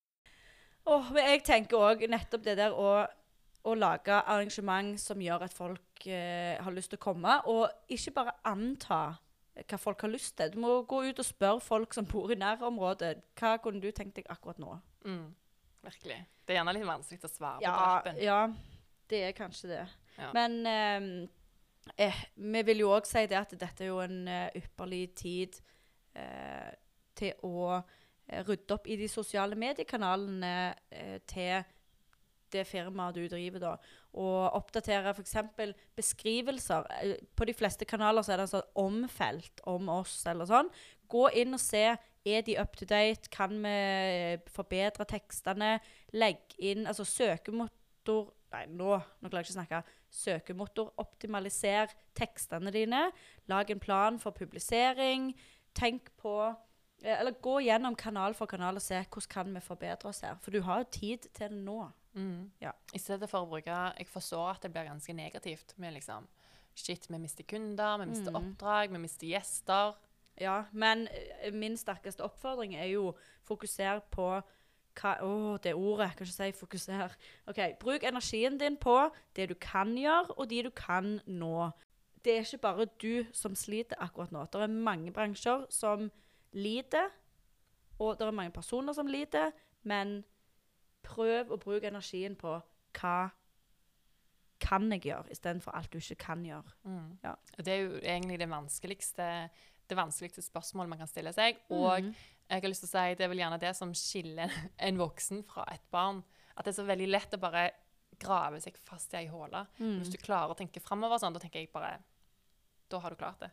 Åh, 0.85 1.11
men 1.15 1.29
jeg 1.31 1.43
tenker 1.47 1.81
òg 1.81 2.03
nettopp 2.11 2.43
det 2.45 2.57
der 2.59 2.73
å, 2.77 2.89
å 3.65 3.73
lage 3.77 4.19
arrangement 4.21 4.99
som 5.01 5.21
gjør 5.23 5.47
at 5.47 5.55
folk 5.57 6.05
eh, 6.05 6.59
har 6.61 6.75
lyst 6.75 6.91
til 6.93 6.99
å 6.99 7.05
komme, 7.07 7.39
og 7.49 7.65
ikke 7.91 8.13
bare 8.19 8.35
anta 8.45 8.99
hva 9.55 9.79
folk 9.79 10.01
har 10.03 10.11
lyst 10.11 10.35
til. 10.37 10.51
Du 10.51 10.59
må 10.59 10.81
gå 10.83 10.99
ut 11.07 11.19
og 11.21 11.25
spørre 11.25 11.63
folk 11.63 11.93
som 11.95 12.05
bor 12.11 12.31
i 12.33 12.37
nærområdet. 12.37 13.13
Hva 13.39 13.55
kunne 13.63 13.79
du 13.81 13.87
tenkt 13.95 14.17
deg 14.19 14.27
akkurat 14.29 14.59
nå? 14.59 14.73
Mm, 15.07 15.29
virkelig. 15.87 16.17
Det 16.45 16.53
er 16.53 16.59
gjerne 16.59 16.73
litt 16.75 16.85
vanskelig 16.89 17.23
å 17.23 17.31
svare 17.31 17.61
på 17.61 17.65
Ja, 17.65 17.75
drappen. 17.79 18.19
ja 18.21 18.39
det 19.09 19.21
er 19.27 19.35
kanskje 19.37 19.69
det. 19.71 19.83
Ja. 20.17 20.29
Men 20.35 20.59
eh, 20.67 22.07
eh, 22.07 22.21
vi 22.35 22.61
vil 22.67 22.83
jo 22.83 22.91
òg 22.97 23.07
si 23.09 23.23
det 23.31 23.37
at 23.39 23.53
dette 23.57 23.85
er 23.85 23.91
jo 23.93 23.99
en 24.03 24.27
eh, 24.27 24.59
ypperlig 24.59 25.03
tid 25.17 25.57
eh, 26.17 26.71
til 27.15 27.33
å 27.47 27.79
rydde 28.47 28.73
opp 28.73 28.87
i 28.89 28.97
de 28.99 29.07
sosiale 29.11 29.57
mediekanalene 29.59 30.53
eh, 30.91 31.17
til 31.29 31.63
det 32.53 32.65
firmaet 32.69 33.17
du 33.17 33.25
driver, 33.29 33.61
da. 33.61 34.01
Og 34.15 34.57
oppdatere 34.57 35.11
f.eks. 35.15 35.35
beskrivelser. 35.97 36.87
Eh, 37.01 37.15
På 37.35 37.47
de 37.47 37.55
fleste 37.57 37.85
kanaler 37.85 38.25
så 38.25 38.35
er 38.35 38.43
det 38.43 38.51
sånn 38.53 38.69
omfelt 38.85 39.63
om 39.69 39.89
oss 39.93 40.17
eller 40.29 40.49
sånn. 40.49 40.71
Gå 41.11 41.27
inn 41.37 41.57
og 41.57 41.61
se. 41.61 41.87
Er 42.25 42.41
de 42.41 42.57
up 42.57 42.77
to 42.77 42.87
date? 42.89 43.29
Kan 43.33 43.59
vi 43.61 43.73
eh, 43.73 44.45
forbedre 44.53 45.05
tekstene? 45.05 45.75
Legg 46.17 46.55
inn 46.57 46.87
Altså 46.89 47.05
søkemotor 47.05 48.31
Nei, 48.55 48.67
nå, 48.71 48.93
nå 48.95 49.27
klarer 49.27 49.43
jeg 49.43 49.49
ikke 49.49 49.55
å 49.55 49.59
snakke. 49.59 49.79
Søkemotor. 50.15 50.91
Optimaliser 51.01 51.91
tekstene 52.15 52.71
dine. 52.71 53.01
Lag 53.51 53.71
en 53.73 53.81
plan 53.83 54.19
for 54.21 54.31
publisering. 54.37 55.33
Tenk 55.75 56.13
på 56.21 56.37
eh, 56.45 56.55
Eller 57.05 57.35
gå 57.41 57.59
gjennom 57.61 57.95
kanal 57.95 58.33
for 58.33 58.49
kanal 58.49 58.75
og 58.79 58.81
se 58.81 58.97
hvordan 59.03 59.29
kan 59.29 59.53
vi 59.53 59.61
forbedre 59.61 60.09
oss 60.09 60.21
her. 60.25 60.35
For 60.41 60.51
du 60.51 60.61
har 60.65 60.81
jo 60.83 60.87
tid 60.91 61.27
til 61.33 61.49
det 61.49 61.57
nå. 61.65 61.91
Mm. 62.15 62.51
Ja. 62.63 62.71
I 62.95 62.99
stedet 62.99 63.27
for 63.29 63.43
å 63.43 63.49
bruke 63.49 63.75
Jeg 63.97 64.07
forstår 64.07 64.53
at 64.53 64.61
det 64.63 64.71
blir 64.71 64.87
ganske 64.87 65.13
negativt 65.13 65.73
med 65.77 65.93
liksom 65.97 66.27
Shit, 66.75 67.05
vi 67.09 67.17
mister 67.19 67.43
kunder, 67.47 67.97
vi 68.01 68.05
mister 68.09 68.31
Mm. 68.31 68.35
oppdrag, 68.41 68.91
vi 68.91 68.97
mister 68.99 69.27
gjester. 69.27 69.93
Ja, 70.41 70.65
men 70.73 71.07
eh, 71.07 71.51
min 71.53 71.77
sterkeste 71.77 72.23
oppfordring 72.23 72.73
er 72.75 72.89
jo 72.91 73.13
fokuser 73.47 74.01
på 74.11 74.41
hva 74.95 75.13
Å, 75.21 75.57
det 75.63 75.73
ordet. 75.75 76.07
Jeg 76.09 76.17
kan 76.17 76.25
ikke 76.25 76.35
si 76.35 76.51
fokuser. 76.59 77.15
OK, 77.47 77.59
bruk 77.79 78.03
energien 78.03 78.57
din 78.57 78.75
på 78.77 79.09
det 79.35 79.49
du 79.49 79.55
kan 79.55 79.95
gjøre, 79.97 80.37
og 80.37 80.49
de 80.49 80.63
du 80.63 80.69
kan 80.71 81.21
nå. 81.27 81.71
Det 82.23 82.33
er 82.37 82.43
ikke 82.43 82.61
bare 82.63 82.85
du 83.01 83.25
som 83.33 83.55
sliter 83.55 83.95
akkurat 83.99 84.31
nå. 84.31 84.45
Det 84.51 84.61
er 84.61 84.67
mange 84.67 85.11
bransjer 85.11 85.65
som 85.69 86.09
lider, 86.55 87.11
og 87.99 88.17
det 88.19 88.27
er 88.27 88.35
mange 88.35 88.53
personer 88.55 88.95
som 88.95 89.07
lider, 89.07 89.53
men 89.87 90.23
prøv 91.05 91.53
å 91.53 91.59
bruke 91.61 91.87
energien 91.87 92.35
på 92.39 92.57
hva 92.95 93.17
kan 94.65 94.87
jeg 94.93 95.03
gjøre, 95.09 95.31
istedenfor 95.35 95.75
alt 95.77 95.91
du 95.93 95.99
ikke 95.99 96.17
kan 96.25 96.43
gjøre. 96.45 96.75
Mm. 96.87 97.09
Ja. 97.23 97.33
Det 97.59 97.73
er 97.73 97.81
jo 97.83 97.97
egentlig 97.99 98.39
det 98.41 98.49
vanskeligste, 98.49 99.27
det 99.89 99.97
vanskeligste 99.99 100.43
spørsmålet 100.45 100.93
man 100.93 101.01
kan 101.03 101.11
stille 101.11 101.33
seg. 101.35 101.59
Og 101.69 102.07
mm. 102.07 102.13
jeg 102.49 102.63
har 102.63 102.71
lyst 102.71 102.85
til 102.85 102.89
å 102.89 102.93
si 102.93 103.17
det 103.19 103.27
er 103.27 103.31
vel 103.33 103.43
gjerne 103.43 103.61
det 103.61 103.73
som 103.77 103.91
skiller 103.97 104.55
en 104.87 105.01
voksen 105.01 105.43
fra 105.49 105.67
et 105.73 105.83
barn. 105.93 106.23
At 106.55 106.65
det 106.65 106.73
er 106.73 106.79
så 106.79 106.87
veldig 106.87 107.09
lett 107.11 107.35
å 107.35 107.41
bare 107.41 107.67
grave 108.21 108.61
seg 108.63 108.77
fast 108.87 109.13
i 109.13 109.21
ei 109.25 109.27
håle. 109.29 109.65
Mm. 109.77 109.99
Hvis 109.99 110.13
du 110.13 110.19
klarer 110.23 110.55
å 110.55 110.57
tenke 110.57 110.83
framover 110.83 111.19
sånn, 111.21 111.35
da 111.35 111.43
tenker 111.43 111.61
jeg 111.61 111.73
bare 111.73 111.97
Da 112.89 112.99
har 113.01 113.11
du 113.11 113.19
klart 113.19 113.41
det. 113.41 113.51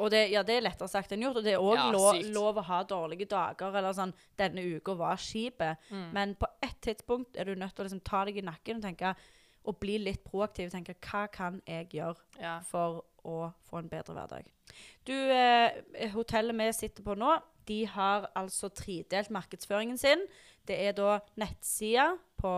Og 0.00 0.10
det, 0.12 0.22
ja, 0.32 0.42
det 0.46 0.56
er 0.56 0.64
lettere 0.64 0.88
sagt 0.88 1.12
enn 1.12 1.24
gjort. 1.26 1.40
Og 1.40 1.44
det 1.44 1.52
er 1.54 1.60
òg 1.62 1.76
Ja, 1.76 1.90
lov, 1.92 2.20
lov 2.34 2.60
å 2.62 2.64
ha 2.70 2.80
dårlige 2.88 3.28
dager. 3.28 3.74
Eller 3.76 3.92
sånn 3.96 4.14
'Denne 4.38 4.64
uka 4.76 4.94
var 4.96 5.16
skipet'. 5.20 5.76
Mm. 5.90 6.12
Men 6.16 6.34
på 6.34 6.46
ett 6.62 6.80
tidspunkt 6.80 7.36
er 7.36 7.44
du 7.44 7.54
nødt 7.54 7.74
til 7.76 7.84
å 7.84 7.88
liksom 7.88 8.04
ta 8.04 8.24
deg 8.24 8.38
i 8.38 8.46
nakken 8.46 8.76
og 8.76 8.82
tenke 8.82 9.14
og 9.64 9.78
bli 9.80 9.98
litt 9.98 10.24
proaktiv. 10.24 10.70
Tenke 10.70 10.94
'Hva 10.94 11.26
kan 11.30 11.62
jeg 11.66 11.90
gjøre 11.90 12.16
Ja. 12.40 12.60
for 12.60 13.04
å 13.24 13.52
få 13.70 13.78
en 13.78 13.88
bedre 13.88 14.14
hverdag?' 14.14 14.46
Du, 15.04 15.12
eh, 15.12 16.08
Hotellet 16.10 16.56
vi 16.56 16.72
sitter 16.72 17.02
på 17.02 17.14
nå, 17.16 17.42
de 17.66 17.84
har 17.86 18.30
altså 18.36 18.68
tredelt 18.68 19.30
markedsføringen 19.30 19.98
sin. 19.98 20.26
Det 20.66 20.78
er 20.78 20.92
da 20.92 21.18
nettsida 21.36 22.16
på, 22.40 22.48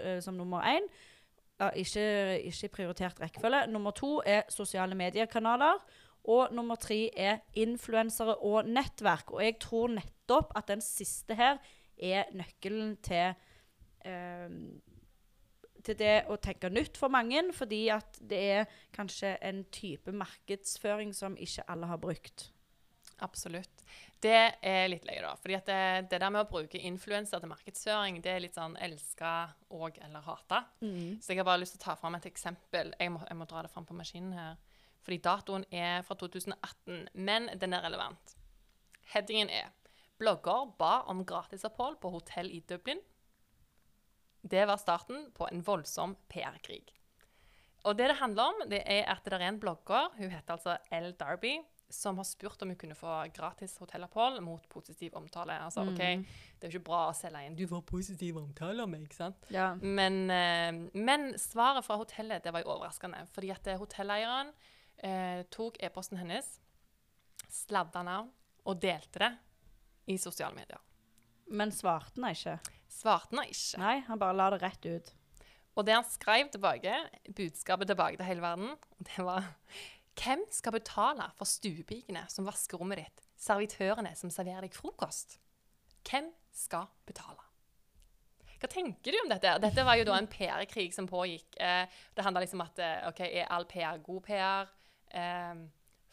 eh, 0.00 0.20
som 0.20 0.34
nummer 0.34 0.62
én. 0.62 0.82
Ja, 1.60 1.70
ikke, 1.70 2.40
ikke 2.44 2.68
prioritert 2.68 3.18
rekkefølge. 3.20 3.66
Nummer 3.68 3.90
to 3.90 4.20
er 4.26 4.42
sosiale 4.48 4.94
mediekanaler. 4.94 5.80
Og 6.28 6.52
nummer 6.52 6.76
tre 6.80 7.06
er 7.16 7.40
influensere 7.56 8.36
og 8.44 8.68
nettverk. 8.68 9.32
Og 9.32 9.44
jeg 9.44 9.56
tror 9.64 9.94
nettopp 9.96 10.52
at 10.58 10.68
den 10.68 10.84
siste 10.84 11.36
her 11.38 11.56
er 11.96 12.28
nøkkelen 12.36 12.98
til 13.02 13.32
eh, 14.04 14.58
til 15.88 15.96
det 15.98 16.14
å 16.28 16.36
tenke 16.42 16.70
nytt 16.72 16.98
for 17.00 17.12
mange, 17.12 17.40
fordi 17.56 17.86
at 17.94 18.18
det 18.28 18.38
er 18.58 18.78
kanskje 18.94 19.36
en 19.44 19.62
type 19.72 20.12
markedsføring 20.12 21.14
som 21.16 21.36
ikke 21.38 21.64
alle 21.70 21.88
har 21.90 22.00
brukt. 22.02 22.48
Absolutt. 23.24 23.82
Det 24.22 24.36
er 24.62 24.84
litt 24.90 25.06
løye, 25.06 25.22
da. 25.24 25.32
Fordi 25.38 25.56
at 25.56 25.66
det, 25.66 25.80
det 26.12 26.20
der 26.22 26.30
med 26.34 26.44
å 26.44 26.50
bruke 26.50 26.78
influenser 26.86 27.42
til 27.42 27.50
markedsføring, 27.50 28.20
det 28.22 28.30
er 28.30 28.44
litt 28.44 28.58
sånn 28.58 28.76
elska 28.82 29.32
og 29.74 29.98
eller 30.04 30.22
hata. 30.26 30.62
Så 31.22 31.32
jeg 31.32 31.40
har 31.40 31.48
bare 31.48 31.62
lyst 31.64 31.74
til 31.76 31.82
å 31.82 31.86
ta 31.88 31.96
fram 31.98 32.18
et 32.18 32.28
eksempel. 32.30 32.92
Jeg 32.98 33.14
må, 33.14 33.22
jeg 33.26 33.38
må 33.40 33.48
dra 33.50 33.64
det 33.66 33.72
fram 33.72 33.86
på 33.88 33.96
maskinen 33.98 34.36
her. 34.38 34.58
Fordi 35.02 35.18
datoen 35.24 35.64
er 35.72 36.02
fra 36.02 36.14
2018, 36.18 37.08
men 37.14 37.48
den 37.60 37.72
er 37.72 37.84
relevant. 37.86 38.36
Headingen 39.14 39.48
er 39.48 39.70
'Blogger 40.18 40.74
ba 40.78 41.02
om 41.06 41.24
gratisopphold 41.24 42.00
på 42.00 42.10
hotell 42.10 42.50
i 42.50 42.60
Dublin'. 42.60 43.00
Det 44.42 44.66
var 44.66 44.76
starten 44.76 45.30
på 45.34 45.48
en 45.52 45.62
voldsom 45.66 46.16
PR-krig. 46.28 46.92
Og 47.84 47.98
det 47.98 48.08
det 48.08 48.16
handler 48.18 48.42
om, 48.42 48.62
det 48.70 48.82
er 48.86 49.04
at 49.10 49.24
det 49.24 49.32
er 49.32 49.48
en 49.48 49.60
blogger, 49.60 50.10
hun 50.18 50.30
heter 50.30 50.56
altså 50.56 50.76
L. 50.92 51.12
Darby, 51.18 51.58
som 51.90 52.18
har 52.20 52.24
spurt 52.24 52.62
om 52.62 52.68
hun 52.68 52.76
kunne 52.76 52.94
få 52.94 53.12
gratis 53.32 53.78
hotellopphold 53.80 54.40
mot 54.44 54.68
positiv 54.68 55.14
omtale. 55.16 55.56
Altså, 55.64 55.80
ok, 55.80 55.98
Det 55.98 56.66
er 56.66 56.72
jo 56.72 56.78
ikke 56.78 56.84
bra 56.84 57.08
å 57.08 57.14
selge 57.14 57.46
inn 57.46 57.56
'du 57.56 57.66
får 57.66 57.80
positiv 57.86 58.36
omtale 58.36 58.82
av 58.82 58.88
meg', 58.88 59.06
ikke 59.06 59.14
sant? 59.14 59.36
Ja. 59.50 59.74
Men, 59.74 60.30
eh, 60.30 60.90
men 60.92 61.38
svaret 61.38 61.84
fra 61.84 61.96
hotellet 61.96 62.42
det 62.42 62.52
var 62.52 62.60
jo 62.60 62.74
overraskende. 62.74 63.26
Fordi 63.32 63.50
at 63.50 63.78
hotelleieren 63.78 64.52
eh, 65.04 65.44
tok 65.54 65.78
e-posten 65.82 66.20
hennes, 66.20 66.58
sladda 67.48 68.02
navn 68.06 68.32
og 68.68 68.80
delte 68.82 69.22
det 69.22 69.32
i 70.12 70.18
sosiale 70.20 70.56
medier. 70.56 70.80
Men 71.48 71.72
svarte 71.72 72.20
han 72.20 72.34
ikke? 72.34 72.58
Svarte 72.92 73.36
han 73.36 73.48
ikke. 73.48 73.80
Nei, 73.80 73.94
han 74.08 74.20
bare 74.20 74.36
la 74.36 74.50
det 74.52 74.60
rett 74.62 74.88
ut. 74.88 75.12
Og 75.78 75.86
det 75.86 75.94
han 75.94 76.06
skrev 76.10 76.50
tilbake, 76.50 76.94
budskapet 77.36 77.88
tilbake 77.88 78.18
til 78.18 78.26
hele 78.26 78.44
verden, 78.44 78.74
det 78.98 79.24
var 79.24 79.46
Hvem 80.18 80.40
skal 80.50 80.74
betale 80.74 81.28
for 81.38 81.46
stuepikene 81.46 82.24
som 82.26 82.48
vasker 82.48 82.80
rommet 82.80 83.04
ditt, 83.04 83.20
servitørene 83.38 84.10
som 84.18 84.32
serverer 84.34 84.66
deg 84.66 84.74
frokost? 84.74 85.36
Hvem 86.08 86.32
skal 86.50 86.88
betale? 87.06 87.44
Hva 88.58 88.66
tenker 88.72 89.14
du 89.14 89.20
om 89.20 89.30
dette? 89.30 89.52
Dette 89.62 89.84
var 89.86 89.94
jo 90.00 90.08
da 90.08 90.16
en 90.18 90.26
PR-krig 90.26 90.90
som 90.94 91.06
pågikk. 91.06 91.54
Eh, 91.62 91.86
det 92.16 92.24
handla 92.26 92.42
liksom 92.42 92.58
om 92.58 92.66
at 92.66 92.80
eh, 92.82 93.06
OK, 93.06 93.20
er 93.28 93.46
all 93.54 93.68
PR 93.70 94.00
god 94.02 94.24
PR? 94.26 94.72
Eh, 95.10 95.54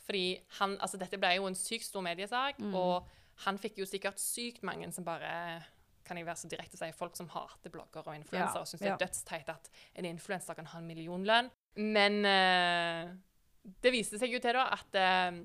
fordi 0.06 0.40
han 0.60 0.78
Altså, 0.80 0.98
dette 1.02 1.18
ble 1.18 1.36
jo 1.36 1.48
en 1.50 1.56
sykt 1.58 1.86
stor 1.88 2.02
mediesak, 2.06 2.60
og 2.74 3.08
han 3.46 3.58
fikk 3.58 3.80
jo 3.82 3.86
sikkert 3.86 4.20
sykt 4.22 4.64
mange 4.64 4.92
som 4.94 5.04
bare 5.04 5.64
kan 6.06 6.18
jeg 6.18 6.26
være 6.28 6.38
så 6.38 6.48
direkte 6.48 6.78
å 6.78 6.84
si, 6.84 6.92
folk 6.94 7.16
som 7.18 7.28
hater 7.34 7.72
bloggere 7.74 8.06
og 8.08 8.16
influensere 8.16 8.54
Ja, 8.54 8.62
og 8.62 8.68
syns 8.70 8.80
det 8.84 8.92
er 8.92 8.98
dødsteit 9.02 9.50
at 9.50 9.70
en 9.96 10.06
influenser 10.06 10.54
kan 10.54 10.66
ha 10.70 10.78
en 10.78 10.86
millionlønn. 10.88 11.50
Men 11.82 12.20
uh, 12.30 13.10
det 13.82 13.92
viste 13.92 14.20
seg 14.22 14.30
jo 14.32 14.40
til 14.40 14.54
da 14.54 14.68
at 14.78 15.00
uh, 15.02 15.40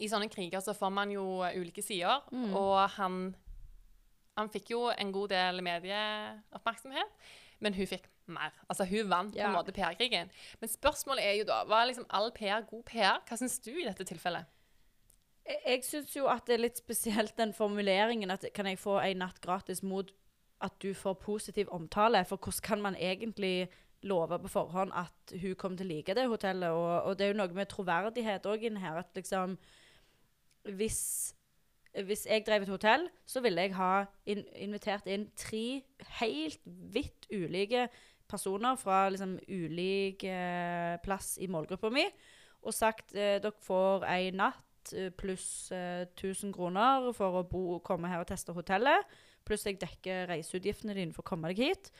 i 0.00 0.08
sånne 0.08 0.30
kriger 0.32 0.64
så 0.64 0.72
får 0.72 0.90
man 0.90 1.12
jo 1.12 1.44
ulike 1.44 1.82
sider, 1.84 2.22
Mm. 2.32 2.54
og 2.56 2.88
han, 2.96 3.34
han 4.38 4.48
fikk 4.48 4.70
jo 4.72 4.86
en 4.88 5.12
god 5.12 5.28
del 5.28 5.60
medieoppmerksomhet, 5.62 7.12
men 7.60 7.74
hun 7.76 7.86
fikk 7.86 8.08
mer. 8.30 8.54
Altså 8.68 8.86
hun 8.88 9.10
vant 9.10 9.34
på 9.34 9.44
en 9.44 9.54
måte 9.56 9.74
PR-krigen. 9.74 10.30
Men 10.60 10.70
spørsmålet 10.70 11.26
er 11.26 11.38
jo 11.40 11.46
da, 11.48 11.62
var 11.68 11.86
liksom 11.88 12.06
all 12.10 12.30
PR 12.36 12.66
god 12.68 12.84
PR? 12.88 13.22
Hva 13.28 13.38
syns 13.40 13.58
du 13.64 13.72
i 13.74 13.86
dette 13.86 14.06
tilfellet? 14.08 14.50
Jeg, 15.46 15.60
jeg 15.66 15.84
syns 15.88 16.16
jo 16.16 16.28
at 16.30 16.46
det 16.46 16.56
er 16.56 16.64
litt 16.66 16.78
spesielt 16.78 17.36
den 17.38 17.54
formuleringen 17.56 18.30
at 18.30 18.46
kan 18.54 18.68
jeg 18.70 18.80
få 18.82 19.00
en 19.02 19.24
natt 19.24 19.40
gratis 19.42 19.82
mot 19.82 20.12
at 20.62 20.74
du 20.82 20.92
får 20.94 21.18
positiv 21.22 21.70
omtale? 21.74 22.24
For 22.28 22.38
hvordan 22.38 22.66
kan 22.68 22.82
man 22.82 22.96
egentlig 22.96 23.68
love 24.02 24.38
på 24.42 24.50
forhånd 24.50 24.94
at 24.98 25.34
hun 25.38 25.54
kommer 25.58 25.78
til 25.78 25.90
å 25.90 25.92
like 25.92 26.14
det 26.14 26.28
hotellet? 26.30 26.70
Og, 26.70 26.90
og 27.02 27.18
det 27.18 27.26
er 27.26 27.34
jo 27.34 27.40
noe 27.42 27.58
med 27.58 27.70
troverdighet 27.70 28.46
òg 28.50 28.66
inn 28.70 28.82
her. 28.82 29.02
At 29.02 29.14
liksom 29.18 29.58
Hvis 30.62 31.34
hvis 31.92 32.26
jeg 32.26 32.44
drev 32.46 32.62
et 32.62 32.68
hotell, 32.72 33.08
så 33.26 33.40
ville 33.44 33.60
jeg 33.60 33.74
ha 33.76 34.04
in 34.26 34.44
invitert 34.56 35.06
inn 35.06 35.26
tre 35.36 35.82
helt 36.20 36.60
vidt 36.64 37.26
ulike 37.28 37.88
personer 38.32 38.78
fra 38.80 39.04
liksom 39.12 39.36
ulik 39.52 40.24
eh, 40.28 40.96
plass 41.04 41.34
i 41.44 41.48
målgruppa 41.52 41.90
mi, 41.92 42.06
og 42.64 42.74
sagt 42.76 43.14
eh, 43.14 43.36
dere 43.42 43.54
får 43.66 44.06
ei 44.08 44.30
natt 44.34 44.92
eh, 44.96 45.10
pluss 45.14 45.68
eh, 45.74 46.06
1000 46.16 46.52
kroner 46.56 47.10
for 47.16 47.42
å 47.42 47.46
bo, 47.48 47.78
komme 47.84 48.08
her 48.10 48.24
og 48.24 48.28
teste 48.32 48.54
hotellet, 48.56 49.04
pluss 49.44 49.66
jeg 49.66 49.78
dekker 49.82 50.28
reiseutgiftene 50.30 50.94
dine 50.94 51.12
for 51.14 51.24
å 51.24 51.30
komme 51.32 51.50
deg 51.52 51.58
hit. 51.68 51.90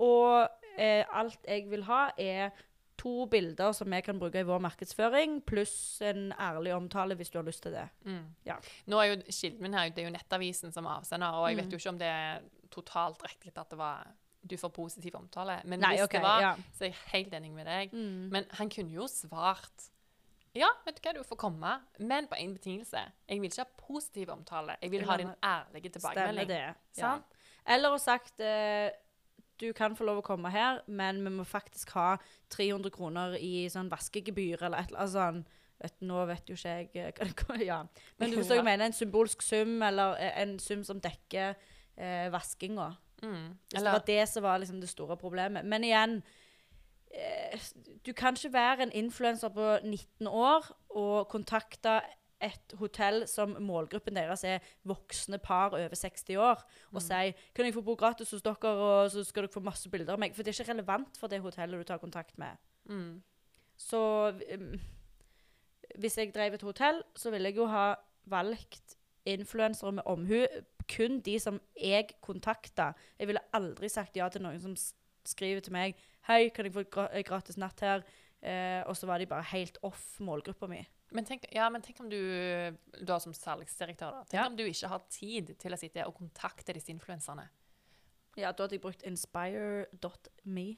Og 0.00 0.46
eh, 0.76 1.04
alt 1.16 1.44
jeg 1.48 1.68
vil 1.72 1.84
ha, 1.88 2.06
er 2.20 2.50
to 2.96 3.26
bilder 3.28 3.74
som 3.76 3.90
vi 3.92 3.98
kan 4.00 4.16
bruke 4.16 4.40
i 4.40 4.46
vår 4.48 4.60
markedsføring, 4.64 5.42
pluss 5.44 5.74
en 6.04 6.30
ærlig 6.40 6.72
omtale 6.72 7.12
hvis 7.18 7.28
du 7.28 7.36
har 7.36 7.44
lyst 7.44 7.60
til 7.66 7.74
det. 7.76 7.84
Ja. 8.48 8.56
Nå 8.88 9.00
er 9.02 9.10
jo 9.10 9.18
kilden 9.28 9.60
min 9.66 9.76
her, 9.76 9.90
det 9.92 10.00
er 10.00 10.08
jo 10.08 10.14
Nettavisen 10.14 10.72
som 10.72 10.88
avsender, 10.88 11.36
og 11.36 11.44
jeg 11.50 11.58
Mm. 11.58 11.60
vet 11.62 11.72
jo 11.76 11.80
ikke 11.82 11.92
om 11.92 11.98
det 12.00 12.08
er 12.08 12.40
totalt 12.72 13.20
riktig 13.28 13.52
at 13.56 13.68
det 13.70 13.78
var 13.78 14.06
du 14.48 14.56
får 14.60 14.72
positiv 14.74 15.16
omtale. 15.18 15.60
Men 15.64 15.82
Nei, 15.84 15.94
hvis 15.94 16.06
okay, 16.06 16.20
det 16.20 16.26
var, 16.26 16.42
ja. 16.44 16.54
så 16.76 16.86
er 16.86 16.92
jeg 16.92 16.98
helt 17.12 17.36
enig 17.38 17.52
med 17.54 17.68
deg. 17.68 17.94
Mm. 17.94 18.26
Men 18.34 18.48
han 18.58 18.72
kunne 18.72 18.94
jo 18.94 19.08
svart 19.10 19.90
Ja, 20.56 20.70
vet 20.86 20.96
du 20.96 21.02
hva, 21.04 21.12
du 21.12 21.24
får 21.28 21.36
komme, 21.36 21.72
men 22.00 22.28
på 22.30 22.38
én 22.40 22.54
betingelse. 22.56 23.02
Jeg 23.28 23.40
vil 23.42 23.50
ikke 23.50 23.66
ha 23.66 23.82
positiv 23.82 24.30
omtale. 24.32 24.78
Jeg 24.80 24.94
vil 24.94 25.04
ha 25.04 25.18
din 25.20 25.34
ærlige 25.44 25.90
Stemmer 25.90 26.14
tilbakemelding. 26.14 26.48
det. 26.48 27.02
Ja. 27.02 27.18
Eller 27.66 27.92
å 27.92 27.98
sagt 28.00 28.40
eh, 28.40 28.88
du 29.60 29.72
kan 29.76 29.96
få 29.96 30.06
lov 30.08 30.20
å 30.20 30.24
komme 30.24 30.50
her, 30.52 30.82
men 30.86 31.22
vi 31.24 31.32
må 31.38 31.44
faktisk 31.48 31.94
ha 31.96 32.16
300 32.54 32.92
kroner 32.94 33.36
i 33.40 33.68
sånn 33.72 33.90
vaskegebyr 33.92 34.66
eller 34.68 34.82
et 34.82 34.92
eller 34.92 35.04
annet 35.04 35.14
sånn. 35.16 35.44
Vet, 35.76 35.96
nå 36.08 36.22
vet 36.24 36.48
jo 36.48 36.56
ikke 36.56 36.72
jeg 36.72 37.10
eh, 37.20 37.64
Ja. 37.70 37.82
Men 38.16 38.32
du 38.32 38.38
forstår 38.38 38.62
jeg 38.62 38.68
mener? 38.68 38.88
En 38.88 38.96
symbolsk 38.96 39.42
sum, 39.44 39.74
eller 39.84 40.16
eh, 40.16 40.32
en 40.40 40.56
sum 40.62 40.84
som 40.88 41.00
dekker 41.04 41.52
eh, 41.52 42.28
vaskinga. 42.32 42.94
Mm. 43.22 43.56
Hvis 43.70 43.82
det 43.82 43.92
var 43.92 44.04
det 44.06 44.28
som 44.28 44.42
var 44.42 44.58
liksom 44.58 44.80
det 44.80 44.88
store 44.88 45.16
problemet. 45.16 45.64
Men 45.64 45.84
igjen 45.84 46.22
eh, 47.10 47.60
Du 48.04 48.12
kan 48.12 48.36
ikke 48.36 48.52
være 48.52 48.82
en 48.82 48.92
influenser 48.92 49.48
på 49.48 49.78
19 49.84 50.26
år 50.26 50.68
og 50.90 51.28
kontakte 51.28 52.00
et 52.42 52.74
hotell 52.76 53.22
som 53.28 53.54
målgruppen 53.64 54.16
deres 54.16 54.44
er 54.44 54.64
voksne 54.84 55.38
par 55.38 55.72
over 55.72 55.94
60 55.94 56.36
år, 56.36 56.64
og 56.92 57.02
si 57.02 57.32
'Kan 57.54 57.64
jeg 57.64 57.74
få 57.74 57.80
bo 57.80 57.94
gratis 57.94 58.30
hos 58.30 58.42
dere, 58.42 58.68
og 58.68 59.10
så 59.10 59.24
skal 59.24 59.42
dere 59.42 59.52
få 59.52 59.60
masse 59.60 59.88
bilder 59.90 60.12
av 60.12 60.18
meg?' 60.18 60.34
For 60.34 60.42
det 60.42 60.52
er 60.52 60.62
ikke 60.62 60.72
relevant 60.72 61.16
for 61.16 61.26
det 61.26 61.40
hotellet 61.40 61.78
du 61.78 61.84
tar 61.84 61.98
kontakt 61.98 62.38
med. 62.38 62.56
mm. 62.84 63.22
Så 63.76 64.28
um, 64.54 64.80
hvis 65.98 66.18
jeg 66.18 66.34
drev 66.34 66.54
et 66.54 66.62
hotell, 66.62 67.02
så 67.16 67.30
ville 67.30 67.48
jeg 67.48 67.56
jo 67.56 67.66
ha 67.66 67.94
valgt 68.26 68.96
influensere 69.24 69.92
med 69.92 70.02
omhu. 70.06 70.46
Kun 70.88 71.20
de 71.20 71.38
som 71.42 71.60
jeg 71.80 72.14
kontakta. 72.22 72.92
Jeg 73.18 73.26
ville 73.26 73.42
aldri 73.52 73.88
sagt 73.90 74.16
ja 74.16 74.28
til 74.28 74.42
noen 74.42 74.60
som 74.62 74.76
skriver 75.26 75.60
til 75.60 75.72
meg 75.72 75.96
'Hei, 76.26 76.50
kan 76.50 76.64
jeg 76.66 76.74
få 76.74 76.84
eh, 77.12 77.22
gratis 77.22 77.56
natt 77.56 77.80
her?' 77.80 78.04
Eh, 78.42 78.82
og 78.86 78.94
så 78.96 79.06
var 79.06 79.18
de 79.18 79.26
bare 79.26 79.42
helt 79.42 79.78
off 79.82 80.20
målgruppa 80.20 80.68
mi. 80.68 80.86
Men 81.10 81.24
tenk, 81.24 81.46
ja, 81.54 81.68
men 81.72 81.82
tenk 81.82 82.00
om 82.00 82.10
du, 82.10 82.18
da 83.06 83.18
som 83.18 83.32
salgsdirektør, 83.34 84.10
da. 84.10 84.24
Tenk 84.28 84.40
Ja. 84.42 84.46
om 84.46 84.56
du 84.56 84.62
ikke 84.62 84.88
har 84.88 85.02
tid 85.10 85.54
til 85.58 85.72
å 85.72 85.78
sitte 85.78 86.06
og 86.06 86.14
kontakte 86.14 86.74
disse 86.74 86.92
influenserne. 86.92 87.48
Ja, 88.36 88.52
da 88.52 88.62
hadde 88.64 88.74
jeg 88.76 88.82
brukt 88.82 89.02
inspire.me. 89.02 90.76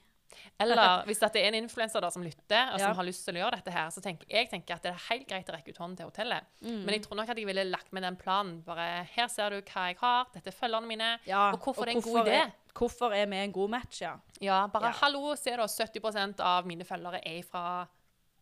Eller 0.59 1.03
hvis 1.07 1.19
det 1.19 1.35
er 1.41 1.47
en 1.49 1.57
influenser 1.63 2.09
som 2.11 2.23
lytter, 2.23 2.73
og 2.73 2.79
som 2.79 2.89
Ja. 2.89 2.93
har 2.93 3.03
lyst 3.07 3.25
til 3.25 3.35
å 3.35 3.43
gjøre 3.43 3.59
dette 3.59 3.71
her, 3.75 3.89
så 3.89 4.01
tenker 4.01 4.25
jeg 4.29 4.49
tenker 4.49 4.75
at 4.75 4.83
det 4.83 4.91
er 4.93 5.01
helt 5.09 5.27
greit 5.27 5.49
å 5.49 5.55
rekke 5.55 5.69
ut 5.73 5.77
hånden 5.77 5.97
til 5.97 6.09
hotellet. 6.09 6.43
Mm. 6.61 6.79
Men 6.85 6.93
jeg 6.95 7.03
tror 7.05 7.15
nok 7.19 7.29
at 7.29 7.37
jeg 7.37 7.45
ville 7.49 7.63
lagt 7.69 7.91
med 7.93 8.03
den 8.03 8.15
planen. 8.19 8.61
Bare 8.65 9.05
her 9.15 9.27
ser 9.27 9.49
du 9.55 9.61
hva 9.61 9.87
jeg 9.89 9.97
har, 10.01 10.25
dette 10.33 10.47
er 10.53 10.57
følgerne 10.59 10.87
mine. 10.87 11.19
Ja, 11.25 11.51
Og 11.53 11.59
hvorfor 11.59 11.85
det 11.85 11.95
er 11.95 12.01
en 12.01 12.07
god 12.09 12.27
idé? 12.27 12.41
Hvorfor 12.79 13.11
er 13.13 13.25
vi 13.27 13.35
en 13.43 13.51
god 13.51 13.69
match, 13.69 14.01
ja. 14.01 14.13
Ja, 14.39 14.67
bare 14.67 14.93
hallo, 15.01 15.35
se 15.35 15.51
da, 15.57 15.65
70% 15.65 16.39
av 16.39 16.65
mine 16.69 16.85
følgere 16.87 17.19
er 17.25 17.41
fra 17.43 17.87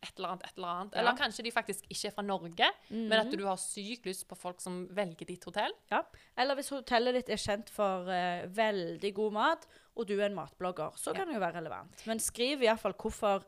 et 0.04 0.12
eller 0.18 0.30
annet, 0.30 0.44
et 0.46 0.58
eller 0.58 0.68
annet. 0.68 0.94
Ja. 0.94 1.00
Eller 1.02 1.18
kanskje 1.18 1.44
de 1.44 1.52
faktisk 1.52 1.86
ikke 1.90 2.08
er 2.08 2.12
fra 2.16 2.24
Norge, 2.24 2.70
men 2.92 3.14
at 3.14 3.28
Mhm. 3.28 3.38
du 3.38 3.46
har 3.46 3.58
sykt 3.58 4.06
lyst 4.06 4.28
på 4.28 4.38
folk 4.38 4.62
som 4.62 4.88
velger 4.88 5.26
ditt 5.26 5.44
hotell. 5.44 5.72
Ja. 5.92 6.04
Eller 6.38 6.56
hvis 6.56 6.70
hotellet 6.70 7.14
ditt 7.16 7.30
er 7.30 7.38
kjent 7.42 7.70
for 7.70 8.06
uh, 8.08 8.46
veldig 8.48 9.14
god 9.14 9.34
mat, 9.34 9.68
og 9.98 10.06
du 10.08 10.20
er 10.20 10.26
en 10.30 10.36
matblogger, 10.36 10.92
så 10.96 11.08
Ja. 11.12 11.14
kan 11.14 11.28
det 11.28 11.36
jo 11.36 11.40
være 11.42 11.56
relevant. 11.62 12.06
Men 12.06 12.20
skriv 12.20 12.62
iallfall 12.62 12.94
hvorfor 12.94 13.40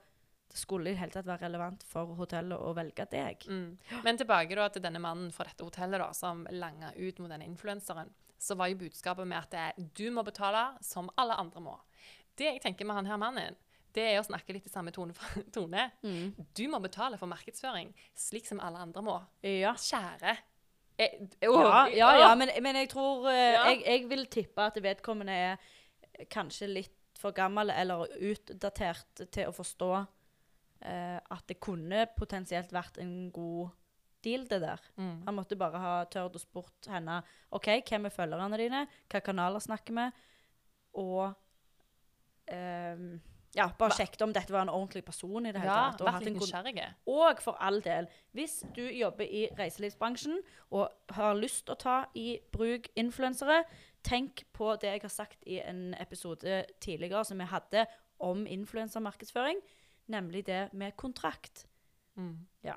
det 0.50 0.58
skulle 0.58 0.88
i 0.88 0.94
det 0.94 0.98
hele 0.98 1.12
tatt 1.12 1.26
være 1.28 1.42
relevant 1.46 1.84
for 1.84 2.16
hotellet 2.16 2.58
å 2.58 2.74
velge 2.74 3.06
deg. 3.12 3.46
Mm. 3.48 3.78
Men 4.04 4.18
tilbake 4.18 4.56
da 4.56 4.68
til 4.70 4.82
denne 4.82 5.00
mannen 5.00 5.32
fra 5.32 5.44
dette 5.46 5.64
hotellet 5.64 6.00
da, 6.02 6.12
som 6.12 6.48
langa 6.50 6.92
ut 6.98 7.20
mot 7.20 7.30
denne 7.30 7.46
influenseren, 7.46 8.10
så 8.40 8.56
var 8.58 8.68
jo 8.70 8.76
budskapet 8.78 9.28
med 9.28 9.38
at 9.38 9.50
det, 9.52 9.60
er, 9.60 9.74
du 9.94 10.10
må 10.10 10.24
betale 10.26 10.78
som 10.82 11.08
alle 11.20 11.34
andre 11.38 11.62
må. 11.62 11.80
Det 12.36 12.46
jeg 12.54 12.62
tenker 12.64 12.86
med 12.88 12.96
han 12.96 13.06
her 13.06 13.18
mannen, 13.18 13.56
det 13.96 14.06
er 14.12 14.20
å 14.20 14.28
snakke 14.28 14.54
litt 14.56 14.68
i 14.70 14.72
samme 14.72 14.94
tone. 14.96 15.16
tone. 15.56 15.90
Du 16.56 16.64
må 16.72 16.82
betale 16.84 17.20
for 17.20 17.32
markedsføring, 17.32 17.92
slik 18.18 18.48
som 18.50 18.62
alle 18.64 18.84
andre 18.86 19.04
må. 19.06 19.18
Ja. 19.46 19.74
Kjære. 19.80 20.38
Jeg, 21.00 21.30
Ja, 21.42 21.88
ja, 21.96 22.08
ja 22.20 22.30
men, 22.36 22.52
men 22.60 22.76
jeg 22.82 22.90
tror 22.92 23.30
eh, 23.32 23.56
jeg, 23.56 23.84
jeg 23.86 24.08
vil 24.12 24.26
tippe 24.28 24.66
at 24.68 24.80
vedkommende 24.84 25.36
er 25.36 26.26
kanskje 26.32 26.68
litt 26.68 26.96
for 27.20 27.36
gammel 27.36 27.72
eller 27.72 28.08
utdatert 28.32 29.24
til 29.32 29.50
å 29.50 29.56
forstå 29.56 29.92
eh, 29.96 31.20
at 31.20 31.46
det 31.48 31.60
kunne 31.64 32.06
potensielt 32.18 32.72
vært 32.76 33.00
en 33.04 33.30
god 33.36 33.76
deal, 34.24 34.46
det 34.48 34.60
der. 34.64 34.84
Mm. 35.00 35.22
Han 35.26 35.38
måtte 35.38 35.60
bare 35.60 35.80
ha 35.80 35.94
tørt 36.12 36.36
å 36.36 36.42
spurt 36.42 36.90
henne 36.92 37.22
OK, 37.56 37.72
hvem 37.88 38.08
er 38.08 38.16
følgerne 38.16 38.60
dine, 38.60 38.86
hva 39.12 39.22
kanaler 39.24 39.64
snakker 39.64 39.96
vi, 39.96 40.08
og 41.00 41.24
ehm, 42.52 43.14
ja, 43.56 43.70
bare 43.80 43.96
sjekket 43.98 44.22
om 44.22 44.34
dette 44.34 44.54
var 44.54 44.62
en 44.62 44.70
ordentlig 44.70 45.04
person 45.06 45.46
i 45.46 45.52
det 45.52 45.62
hele 45.62 45.72
Ja, 45.74 45.92
tatt. 45.92 46.02
og 46.02 46.08
vært 46.14 46.34
nysgjerrige. 46.34 46.88
og 47.08 47.42
for 47.42 47.58
all 47.60 47.82
del, 47.82 48.08
hvis 48.32 48.64
du 48.76 48.84
jobber 48.84 49.26
i 49.26 49.48
reiselivsbransjen 49.58 50.40
og 50.72 50.90
har 51.10 51.34
lyst 51.34 51.66
til 51.66 51.74
å 51.74 51.80
ta 51.82 52.06
i 52.16 52.40
bruk 52.52 52.90
influensere, 52.96 53.64
tenk 54.04 54.46
på 54.54 54.76
det 54.82 54.94
jeg 54.94 55.02
har 55.02 55.10
sagt 55.10 55.44
i 55.48 55.60
en 55.60 55.96
episode 56.00 56.66
tidligere 56.80 57.26
som 57.26 57.38
vi 57.38 57.46
hadde 57.46 57.86
om 58.20 58.46
influensermarkedsføring, 58.48 59.58
nemlig 60.08 60.46
det 60.46 60.70
med 60.74 60.96
kontrakt. 60.96 61.66
Mm. 62.16 62.48
Ja. 62.64 62.76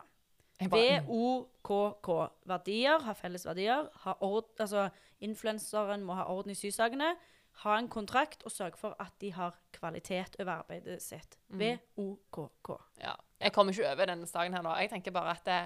VOKK. 0.61 2.09
Verdier, 2.47 2.99
ha 3.03 3.13
felles 3.13 3.47
verdier. 3.47 3.89
Ha 4.05 4.15
ord, 4.21 4.53
altså, 4.61 4.89
influenseren 5.21 6.05
må 6.05 6.15
ha 6.15 6.25
orden 6.31 6.51
i 6.51 6.55
sysakene. 6.59 7.15
Ha 7.63 7.77
en 7.79 7.89
kontrakt 7.89 8.43
og 8.45 8.51
sørge 8.51 8.77
for 8.81 8.97
at 8.99 9.13
de 9.21 9.31
har 9.37 9.55
kvalitet 9.77 10.35
over 10.41 10.51
arbeidet 10.65 11.03
sitt. 11.03 11.37
Mm. 11.53 11.79
VOKK. 11.97 12.71
Ja. 13.03 13.13
Jeg 13.43 13.53
kommer 13.53 13.73
ikke 13.73 13.87
over 13.93 14.07
denne 14.07 14.27
saken 14.27 14.55
her 14.55 14.63
nå. 14.63 14.73
Jeg 14.81 14.91
tenker 14.91 15.11
bare 15.15 15.31
at 15.37 15.45
det, 15.47 15.59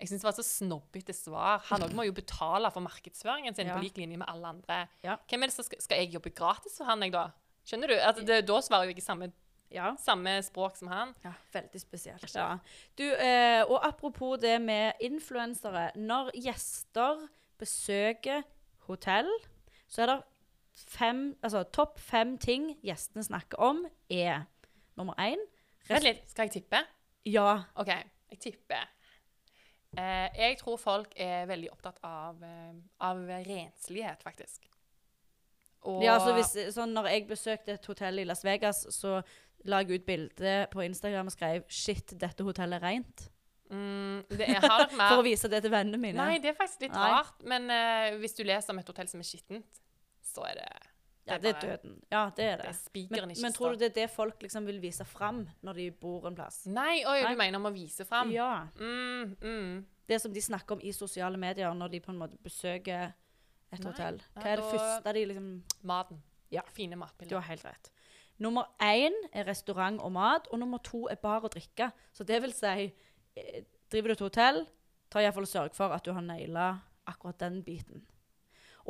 jeg 0.00 0.08
synes 0.08 0.22
det 0.22 0.28
var 0.28 0.36
så 0.38 0.42
snobbete 0.46 1.12
svar. 1.14 1.62
Han 1.70 1.82
òg 1.86 1.94
må 1.94 2.06
jo 2.08 2.12
betale 2.16 2.70
for 2.74 2.80
markedsføringen 2.80 3.54
sin 3.54 3.66
Ja. 3.68 3.76
på 3.76 3.82
lik 3.82 3.96
linje 3.96 4.16
med 4.16 4.26
alle 4.28 4.46
andre. 4.48 4.88
Ja. 5.04 5.16
Hvem 5.28 5.42
er 5.42 5.46
det 5.46 5.54
som 5.54 5.64
skal, 5.64 5.80
skal 5.82 5.98
jeg 5.98 6.14
jobbe 6.14 6.30
gratis 6.34 6.76
for 6.78 6.84
han, 6.90 7.02
jeg 7.02 7.12
da? 7.12 7.28
Skjønner 7.64 7.88
du? 7.88 7.94
Altså, 7.94 8.24
det, 8.26 8.46
da 8.48 8.60
svarer 8.60 8.84
jo 8.84 8.94
jeg 8.94 8.98
i 8.98 9.00
samme, 9.00 9.32
Ja. 9.70 9.94
samme 9.98 10.42
språk 10.42 10.76
som 10.76 10.88
han. 10.88 11.14
Ja, 11.24 11.32
veldig 11.52 11.80
spesielt. 11.80 12.34
Ja. 12.34 12.58
Du, 12.96 13.04
eh, 13.14 13.62
og 13.68 13.80
apropos 13.86 14.38
det 14.40 14.60
med 14.62 14.92
influensere. 15.00 15.90
Når 15.96 16.30
gjester 16.34 17.28
besøker 17.58 18.42
hotell, 18.86 19.30
så 19.88 20.02
er 20.02 20.06
det 20.06 20.22
fem, 20.74 21.36
altså 21.42 21.64
topp 21.74 22.00
fem 22.02 22.36
ting 22.38 22.72
gjestene 22.84 23.24
snakker 23.24 23.62
om, 23.62 23.84
er 24.10 24.46
nummer 24.98 25.14
én 25.22 25.40
Vent 25.84 26.06
litt, 26.06 26.22
skal 26.30 26.48
jeg 26.48 26.62
tippe? 26.62 26.78
Ja. 27.28 27.58
OK, 27.76 27.90
jeg 28.32 28.38
tipper. 28.40 28.86
Eh, 29.94 30.28
jeg 30.38 30.56
tror 30.58 30.78
folk 30.80 31.12
er 31.20 31.44
veldig 31.50 31.68
opptatt 31.74 31.98
av, 32.02 32.40
eh, 32.42 32.72
av 33.04 33.20
renslighet, 33.28 34.24
faktisk. 34.24 34.64
Og 35.84 36.00
ja 36.00 36.16
altså 36.16 36.32
hvis, 36.32 36.54
sånn 36.72 36.94
når 36.96 37.10
jeg 37.12 37.26
besøkte 37.28 37.76
et 37.76 37.86
hotell 37.90 38.22
i 38.22 38.24
Las 38.24 38.40
Vegas, 38.46 38.86
så 38.96 39.18
la 39.68 39.82
jeg 39.82 40.00
ut 40.00 40.06
bilde 40.08 40.56
på 40.72 40.82
Instagram 40.84 41.28
og 41.28 41.34
skrev 41.36 41.64
'Shit, 41.68 42.16
dette 42.20 42.44
hotellet 42.44 42.80
er 42.80 42.86
rent'. 42.88 43.28
mm, 43.70 44.24
det 44.30 44.48
er, 44.48 44.60
For 45.10 45.20
å 45.20 45.24
vise 45.24 45.48
det 45.48 45.62
til 45.62 45.70
vennene 45.70 46.00
mine. 46.00 46.16
Nei, 46.16 46.38
det 46.38 46.52
er 46.52 46.56
faktisk 46.56 46.86
litt 46.86 46.96
Nei. 46.96 47.10
rart. 47.12 47.44
Men 47.44 47.68
uh, 47.68 48.18
hvis 48.18 48.36
du 48.36 48.42
leser 48.44 48.72
om 48.72 48.78
et 48.78 48.88
hotell 48.88 49.08
som 49.08 49.20
er 49.20 49.28
skittent, 49.28 49.83
så 50.34 50.44
er 50.50 50.60
det 50.60 50.68
ja, 51.24 51.38
det 51.40 51.54
er 51.54 51.60
døden. 51.60 51.94
Ja, 52.12 52.30
det 52.36 52.44
er 52.44 52.56
Det 52.56 52.74
det. 52.92 53.10
Men, 53.10 53.30
men 53.42 53.52
tror 53.52 53.72
du 53.72 53.78
det 53.80 53.86
er 53.86 53.94
det 53.94 54.10
folk 54.12 54.42
liksom 54.42 54.66
vil 54.66 54.80
vise 54.82 55.04
fram 55.08 55.46
når 55.64 55.72
de 55.78 55.90
bor 55.90 56.26
en 56.28 56.34
plass? 56.36 56.66
Nei, 56.66 57.00
oi, 57.06 57.22
Nei. 57.22 57.32
du 57.32 57.38
mener 57.40 57.58
om 57.58 57.68
å 57.70 57.72
vise 57.72 58.04
fram? 58.04 58.32
Ja. 58.34 58.66
Mm, 58.76 59.36
mm. 59.40 59.86
Det 60.08 60.20
som 60.20 60.32
de 60.34 60.42
snakker 60.44 60.76
om 60.76 60.84
i 60.84 60.92
sosiale 60.92 61.40
medier 61.40 61.72
når 61.74 61.94
de 61.94 62.00
på 62.04 62.12
en 62.12 62.20
måte 62.20 62.36
besøker 62.44 63.14
et 63.72 63.80
Nei. 63.80 63.88
hotell. 63.88 64.20
Hva 64.36 64.50
er 64.50 64.60
det 64.60 64.68
første 64.68 65.14
de 65.16 65.24
liksom 65.32 65.50
Maten. 65.82 66.22
Ja. 66.52 66.62
Fine 66.76 67.08
Du 67.28 67.34
har 67.34 67.42
helt 67.48 67.64
rett. 67.64 67.90
Nummer 68.38 68.68
én 68.82 69.14
er 69.32 69.46
restaurant 69.46 70.00
og 70.00 70.12
mat, 70.12 70.48
og 70.50 70.58
nummer 70.58 70.78
to 70.78 71.06
er 71.08 71.16
bar 71.16 71.40
og 71.40 71.54
drikke. 71.54 71.90
Så 72.12 72.24
det 72.24 72.42
vil 72.42 72.52
si 72.52 72.92
eh, 73.36 73.64
Driver 73.90 74.08
du 74.08 74.12
et 74.12 74.20
hotell, 74.20 74.66
ta 75.10 75.20
iallfall 75.20 75.44
og 75.44 75.48
sørg 75.48 75.74
for 75.76 75.92
at 75.94 76.04
du 76.04 76.12
har 76.12 76.22
naila 76.24 76.80
akkurat 77.06 77.38
den 77.38 77.62
biten. 77.62 78.02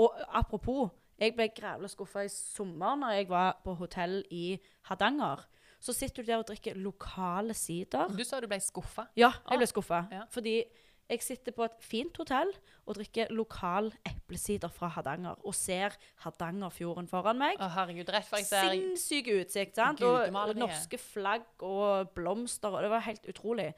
Og 0.00 0.14
apropos, 0.28 0.90
jeg 1.20 1.34
ble 1.36 1.48
grævla 1.54 1.88
skuffa 1.88 2.24
i 2.24 2.28
sommer 2.32 2.96
når 2.96 3.10
jeg 3.18 3.28
var 3.28 3.58
på 3.64 3.74
hotell 3.78 4.24
i 4.30 4.58
Hardanger. 4.88 5.44
Så 5.80 5.92
sitter 5.92 6.22
du 6.22 6.26
der 6.32 6.38
og 6.40 6.46
drikker 6.48 6.74
lokale 6.80 7.54
sider. 7.54 8.08
Du 8.08 8.24
sa 8.24 8.40
du 8.40 8.46
ble 8.48 8.56
skuffa. 8.60 9.06
Ja, 9.16 9.28
jeg 9.28 9.52
Ah, 9.52 9.56
ble 9.60 9.66
skuffa. 9.66 10.06
ja. 10.10 10.22
Fordi 10.30 10.64
jeg 11.10 11.20
sitter 11.22 11.52
på 11.52 11.64
et 11.66 11.74
fint 11.84 12.16
hotell 12.16 12.48
og 12.86 12.94
drikker 12.96 13.28
lokal 13.30 13.92
eplesider 14.08 14.68
fra 14.72 14.88
Hardanger. 14.88 15.36
Og 15.44 15.54
ser 15.54 15.92
Hardangerfjorden 16.24 17.06
foran 17.08 17.36
meg. 17.38 17.58
Å, 17.60 17.68
herregud. 17.74 18.08
Rett 18.08 18.24
for 18.24 18.36
jeg 18.40 18.46
ser 18.48 18.70
Sinnssyk 18.72 19.28
utsikt. 19.34 19.74
sant? 19.76 20.00
Og 20.02 20.16
Gudemaleriet. 20.24 20.56
norske 20.62 20.98
flagg 20.98 21.44
og 21.60 22.08
blomster. 22.16 22.68
og 22.72 22.82
Det 22.82 22.90
var 22.90 23.00
helt 23.00 23.26
utrolig. 23.28 23.74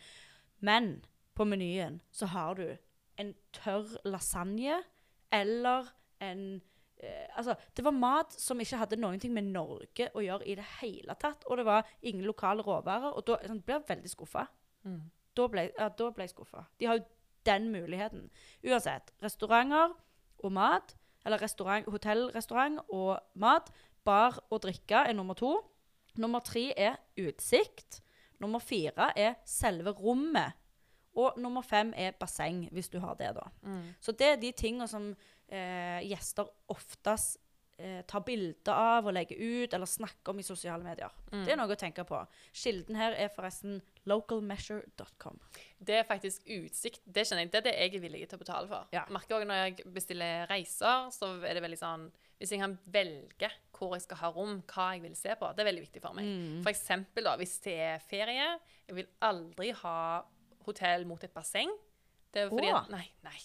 Men 0.61 1.05
på 1.35 1.44
menyen 1.44 2.01
så 2.12 2.27
har 2.27 2.55
du 2.55 2.77
en 3.18 3.35
tørr 3.53 3.96
lasagne 4.05 4.83
eller 5.33 5.90
en 6.20 6.62
eh, 7.03 7.27
Altså, 7.37 7.55
det 7.77 7.85
var 7.85 7.93
mat 7.93 8.33
som 8.33 8.61
ikke 8.61 8.79
hadde 8.81 8.97
noen 9.01 9.21
ting 9.21 9.33
med 9.35 9.51
Norge 9.53 10.11
å 10.15 10.23
gjøre 10.25 10.47
i 10.47 10.55
det 10.59 10.65
hele 10.81 11.15
tatt. 11.21 11.45
Og 11.47 11.57
det 11.61 11.67
var 11.67 11.87
ingen 12.03 12.25
lokale 12.27 12.63
råvarer. 12.63 13.13
Og 13.17 13.27
da 13.27 13.39
sånn, 13.47 13.63
ble 13.67 13.79
jeg 13.81 13.89
veldig 13.89 14.13
skuffa. 14.13 14.47
mm. 14.85 15.05
Da 15.37 15.45
ble, 15.53 15.67
ja, 15.77 15.91
da 15.93 16.07
ble 16.17 16.25
jeg 16.25 16.33
skuffa. 16.33 16.63
De 16.81 16.87
har 16.89 16.97
jo 16.97 17.05
den 17.45 17.67
muligheten. 17.71 18.31
Uansett. 18.65 19.11
Restauranter 19.23 19.93
og 20.39 20.53
mat, 20.53 20.95
eller 21.27 21.43
restaurant, 21.43 21.85
hotellrestaurant 21.93 22.81
og 22.89 23.19
mat, 23.35 23.69
bar 24.05 24.39
og 24.51 24.63
drikke 24.65 25.03
er 25.11 25.13
nummer 25.13 25.35
to. 25.37 25.59
Nummer 26.17 26.41
tre 26.41 26.71
er 26.73 26.97
utsikt. 27.21 28.01
Nummer 28.41 28.59
fire 28.65 29.11
er 29.17 29.35
selve 29.45 29.93
rommet. 29.93 30.57
Og 31.17 31.37
nummer 31.41 31.61
fem 31.65 31.93
er 31.97 32.17
basseng, 32.21 32.69
hvis 32.73 32.89
du 32.89 32.99
har 33.01 33.15
det, 33.21 33.35
da. 33.37 33.47
Mm. 33.63 33.95
Så 34.01 34.13
det 34.13 34.27
er 34.27 34.41
de 34.41 34.53
tingene 34.53 34.89
som 34.89 35.15
eh, 35.49 36.01
gjester 36.07 36.49
oftest 36.73 37.41
eh, 37.79 38.03
tar 38.09 38.25
bilder 38.27 38.73
av 38.73 39.07
og 39.07 39.15
legger 39.17 39.39
ut 39.39 39.75
eller 39.75 39.89
snakker 39.89 40.33
om 40.33 40.41
i 40.41 40.47
sosiale 40.47 40.85
medier. 40.85 41.13
Mm. 41.33 41.45
Det 41.45 41.53
er 41.53 41.61
noe 41.61 41.73
å 41.73 41.79
tenke 41.79 42.05
på. 42.09 42.21
Kilden 42.57 42.99
her 42.99 43.17
er 43.17 43.33
forresten 43.33 43.81
localmeasure.com. 44.09 45.41
Det 45.79 45.99
er 46.01 46.07
faktisk 46.09 46.47
utsikt. 46.47 47.03
Det 47.05 47.27
kjenner 47.27 47.47
jeg, 47.47 47.53
det 47.53 47.61
er 47.61 47.67
det 47.69 47.75
jeg 47.77 47.97
er 47.99 48.05
villig 48.07 48.23
til 48.27 48.39
å 48.39 48.45
betale 48.45 48.71
for. 48.71 48.93
Ja. 48.97 49.07
Merker 49.13 49.41
også 49.41 49.51
når 49.51 49.63
jeg 49.63 49.91
bestiller 49.97 50.47
reiser, 50.51 51.11
så 51.15 51.35
er 51.43 51.59
det 51.59 51.65
veldig 51.65 51.81
sånn 51.81 52.09
Hvis 52.37 52.53
jeg 52.53 52.61
kan 52.61 52.77
velge 52.93 53.51
hvor 53.77 53.95
jeg 53.97 54.05
skal 54.05 54.21
ha 54.21 54.31
rom, 54.33 54.59
hva 54.69 54.91
jeg 54.95 55.03
vil 55.05 55.17
se 55.17 55.35
på, 55.41 55.51
det 55.57 55.63
er 55.63 55.71
veldig 55.71 55.85
viktig 55.87 56.03
for 56.05 56.17
meg. 56.17 56.29
Mm. 56.29 56.63
For 56.65 56.73
eksempel 56.73 57.29
da, 57.29 57.37
hvis 57.41 57.59
det 57.65 57.77
er 57.91 58.01
ferie 58.05 58.49
Jeg 58.87 58.97
vil 58.97 59.11
aldri 59.25 59.73
ha 59.83 59.99
hotell 60.67 61.07
mot 61.09 61.23
et 61.23 61.35
basseng. 61.35 61.71
Det 62.33 62.45
er 62.45 62.51
fordi 62.53 62.73
oh. 62.73 62.81
at, 62.81 62.91
Nei, 62.93 63.07
nei. 63.25 63.39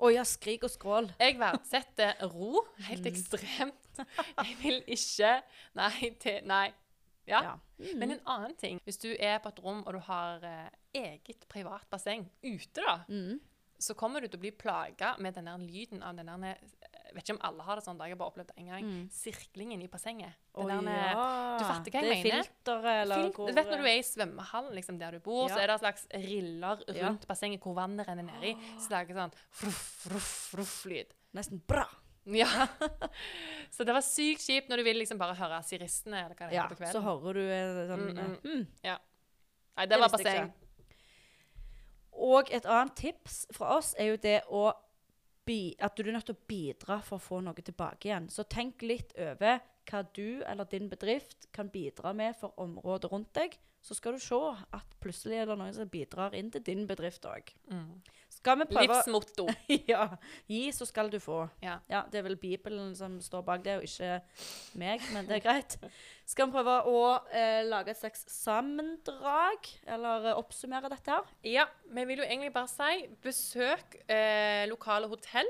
Å 0.00 0.10
ja, 0.14 0.22
skrik 0.24 0.62
og 0.64 0.70
skrål. 0.70 1.08
Jeg 1.18 1.38
verdsetter 1.40 2.14
ro 2.30 2.60
Mm. 2.78 2.84
helt 2.88 3.06
ekstremt. 3.10 4.02
Jeg 4.38 4.56
vil 4.62 4.82
ikke 4.86 5.42
Nei 5.74 6.10
til 6.22 6.40
Nei. 6.46 6.68
Ja. 7.26 7.40
Ja. 7.42 7.54
Mm. 7.78 7.98
Men 7.98 8.10
en 8.12 8.20
annen 8.26 8.54
ting 8.56 8.78
Hvis 8.86 8.96
du 9.02 9.10
er 9.18 9.38
på 9.38 9.48
et 9.50 9.58
rom 9.62 9.82
og 9.86 9.92
du 9.92 9.98
har 10.06 10.38
eh, 10.42 10.68
eget 10.94 11.44
privat 11.48 11.84
basseng 11.90 12.28
ute, 12.42 12.80
da, 12.80 13.00
Mm. 13.08 13.40
så 13.78 13.94
kommer 13.94 14.20
du 14.20 14.28
til 14.28 14.38
å 14.38 14.40
bli 14.40 14.50
plaga 14.50 15.16
med 15.18 15.34
den 15.34 15.66
lyden 15.66 16.02
av 16.02 16.16
den 16.16 16.28
vet 17.14 17.22
ikke 17.24 17.34
om 17.36 17.40
alle 17.48 17.62
har 17.66 17.76
det 17.80 17.84
sånn, 17.84 17.98
jeg 18.04 18.12
har 18.14 18.18
bare 18.20 18.30
opplevd 18.32 18.48
det 18.50 18.56
en 18.62 18.66
gang. 18.72 18.84
Mm. 18.88 19.04
Sirklingen 19.14 19.82
i 19.82 19.88
bassenget. 19.92 20.34
Oh, 20.54 20.66
Den 20.68 20.84
der, 20.88 21.12
ja. 21.12 21.28
du 21.58 21.64
fatter 21.64 21.90
hva 21.94 22.02
jeg 22.02 22.08
det 22.08 22.16
er 22.18 22.24
mener? 22.24 22.48
filteret, 22.48 22.88
eller 23.04 23.22
Fil- 23.22 23.32
hvor 23.36 23.46
du 23.48 23.54
vet 23.58 23.70
når 23.72 23.78
du 23.84 23.88
er 23.88 23.98
i 23.98 24.02
svømmehallen 24.08 24.74
liksom, 24.78 24.98
der 25.00 25.16
du 25.16 25.20
bor, 25.24 25.48
så 25.48 25.58
er 25.62 25.66
det 25.70 25.76
en 25.78 25.84
slags 25.84 26.06
riller 26.14 26.84
Ja. 26.94 27.06
rundt 27.08 27.26
bassenget 27.30 27.60
hvor 27.64 27.74
vannet 27.78 28.06
renner 28.08 28.28
nedi. 28.28 28.52
Så 28.78 28.88
det 28.88 28.96
lager 28.98 29.14
sånn 29.22 29.34
fruff, 29.50 29.80
fruff, 30.04 30.30
fruff-lyd. 30.52 31.16
Nesten 31.34 31.62
bra. 31.66 31.86
Ja. 32.28 32.48
så 33.74 33.84
det 33.88 33.94
var 33.96 34.02
sykt 34.04 34.42
kjipt 34.44 34.68
når 34.68 34.82
du 34.82 34.84
vil 34.84 34.98
liksom 35.00 35.16
bare 35.18 35.32
høre 35.38 35.62
siristene 35.64 36.26
eller 36.26 36.34
hva 36.36 36.48
det 36.50 36.56
Ja, 36.58 36.66
heter 36.68 36.76
på 36.76 36.90
så 36.92 37.00
hører 37.00 37.38
du 37.38 37.44
eh, 37.48 37.84
sånn 37.88 38.02
Mm, 38.10 38.18
mm. 38.18 38.40
Mm. 38.44 38.66
Ja. 38.84 38.98
Nei, 39.78 39.86
det, 39.86 39.94
det 39.94 40.00
var 40.02 40.12
basseng. 40.12 40.50
Og 42.18 42.50
et 42.52 42.66
annet 42.66 42.96
tips 42.98 43.46
fra 43.54 43.76
oss 43.78 43.92
er 43.98 44.10
jo 44.12 44.16
det 44.20 44.40
å 44.50 44.72
at 45.80 45.96
du 45.96 46.04
er 46.04 46.14
nødt 46.14 46.28
til 46.28 46.36
å 46.36 46.46
bidra 46.50 47.00
for 47.04 47.18
å 47.18 47.24
få 47.24 47.40
noe 47.44 47.64
tilbake 47.64 48.10
igjen. 48.10 48.28
Så 48.32 48.44
tenk 48.50 48.84
litt 48.84 49.14
over 49.16 49.60
hva 49.88 50.02
du 50.14 50.42
eller 50.44 50.68
din 50.68 50.90
bedrift 50.90 51.48
kan 51.54 51.70
bidra 51.72 52.12
med 52.16 52.36
for 52.36 52.56
området 52.60 53.10
rundt 53.12 53.32
deg. 53.38 53.56
Så 53.80 53.94
skal 53.94 54.16
du 54.16 54.22
se 54.22 54.38
at 54.74 54.96
plutselig 55.00 55.38
er 55.38 55.48
det 55.48 55.56
noen 55.58 55.74
som 55.76 55.88
bidrar 55.88 56.34
inn 56.36 56.50
til 56.52 56.64
din 56.66 56.84
bedrift 56.88 57.24
òg. 57.30 57.52
Mm. 57.70 58.00
Skal 58.38 58.58
vi 58.60 58.66
prøve 58.70 58.86
Livsmotto. 58.86 59.46
Ja. 59.90 60.04
Gi, 60.48 60.60
så 60.72 60.86
skal 60.88 61.10
du 61.12 61.18
få. 61.22 61.40
Ja. 61.64 61.78
Ja, 61.90 62.04
Det 62.10 62.20
er 62.20 62.26
vel 62.28 62.36
Bibelen 62.40 62.94
som 62.98 63.18
står 63.24 63.42
bak 63.46 63.64
det, 63.66 63.76
og 63.80 63.86
ikke 63.88 64.20
meg, 64.78 65.02
men 65.14 65.26
det 65.28 65.38
er 65.40 65.44
greit. 65.44 65.76
Skal 66.28 66.46
vi 66.48 66.54
prøve 66.58 66.74
å 66.90 66.98
eh, 67.32 67.62
lage 67.66 67.90
et 67.94 67.98
slags 68.00 68.24
sammendrag, 68.30 69.68
eller 69.88 70.28
eh, 70.32 70.36
oppsummere 70.38 70.90
dette 70.92 71.10
her? 71.14 71.30
Ja, 71.46 71.64
vi 71.94 72.04
vil 72.10 72.22
jo 72.22 72.26
egentlig 72.28 72.52
bare 72.54 72.68
si 72.70 73.06
besøk 73.24 73.98
eh, 74.06 74.66
lokale 74.70 75.08
hotell. 75.10 75.48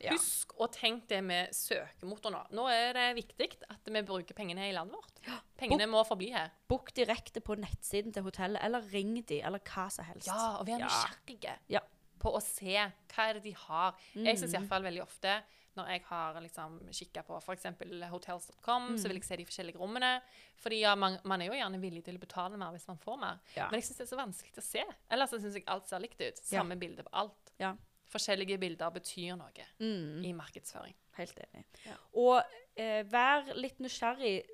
Ja. 0.00 0.14
Husk 0.16 0.54
å 0.56 0.64
tenke 0.72 1.10
det 1.10 1.18
med 1.28 1.50
søkemotor 1.52 2.32
nå. 2.32 2.38
Nå 2.56 2.62
er 2.72 2.94
det 2.96 3.08
viktig 3.18 3.50
at 3.68 3.90
vi 3.92 4.00
bruker 4.08 4.32
pengene 4.38 4.62
her 4.64 4.70
i 4.72 4.76
landet 4.78 4.96
vårt. 4.96 5.18
Pengene 5.60 5.84
må 5.92 6.00
forbli 6.08 6.30
her. 6.32 6.54
Bok 6.72 6.88
direkte 6.96 7.42
på 7.44 7.58
nettsiden 7.60 8.14
til 8.16 8.24
hotellet, 8.24 8.62
eller 8.64 8.86
ring 8.94 9.12
de, 9.28 9.42
eller 9.44 9.60
hva 9.60 9.90
som 9.92 10.08
helst. 10.08 10.30
Ja, 10.30 10.54
og 10.56 10.64
være 10.70 10.80
Ja. 10.80 10.88
nysgjerrige 10.88 11.58
Ja. 11.76 11.82
På 12.20 12.30
å 12.36 12.42
se 12.44 12.76
hva 12.76 13.24
er 13.30 13.38
det 13.38 13.42
de 13.48 13.52
har. 13.66 13.94
Jeg 14.14 14.36
syns 14.38 14.52
Mm. 14.52 14.60
iallfall 14.60 14.82
veldig 14.86 15.02
ofte 15.02 15.42
når 15.76 15.86
jeg 15.88 16.02
har 16.10 16.34
liksom 16.42 16.78
kikka 16.92 17.22
på 17.24 17.36
f.eks. 17.40 17.64
hotels.com, 18.10 18.96
så 18.98 19.08
vil 19.08 19.16
Mm. 19.16 19.20
jeg 19.20 19.24
se 19.24 19.36
de 19.36 19.44
forskjellige 19.46 19.78
rommene. 19.80 20.20
Fordi 20.60 20.80
ja, 20.80 20.94
man, 20.94 21.18
man 21.24 21.40
er 21.40 21.46
jo 21.46 21.52
gjerne 21.52 21.80
villig 21.80 22.04
til 22.04 22.16
å 22.18 22.20
betale 22.20 22.56
mer 22.58 22.72
hvis 22.74 22.88
man 22.88 22.98
får 22.98 23.18
mer. 23.20 23.38
Ja. 23.56 23.68
Men 23.70 23.80
jeg 23.80 23.88
syns 23.88 23.98
det 23.98 24.06
er 24.12 24.16
så 24.16 24.18
vanskelig 24.20 24.58
å 24.58 24.62
se. 24.66 24.84
Ellers 25.10 25.30
så 25.30 25.40
syns 25.40 25.54
jeg 25.54 25.64
alt 25.66 25.86
ser 25.88 26.00
likt 26.02 26.20
ut. 26.20 26.36
Samme 26.36 26.76
bilde 26.78 27.02
på 27.06 27.10
alt. 27.12 27.52
Ja. 27.58 27.74
Forskjellige 28.10 28.58
bilder 28.58 28.90
betyr 28.90 29.36
noe 29.38 29.66
Mm, 29.78 30.24
i 30.26 30.32
markedsføring. 30.32 30.94
helt 31.16 31.38
enig. 31.38 31.64
Ja. 31.86 31.94
Og 32.14 32.42
eh, 32.76 33.02
vær 33.04 33.54
litt 33.54 33.78
nysgjerrig. 33.78 34.44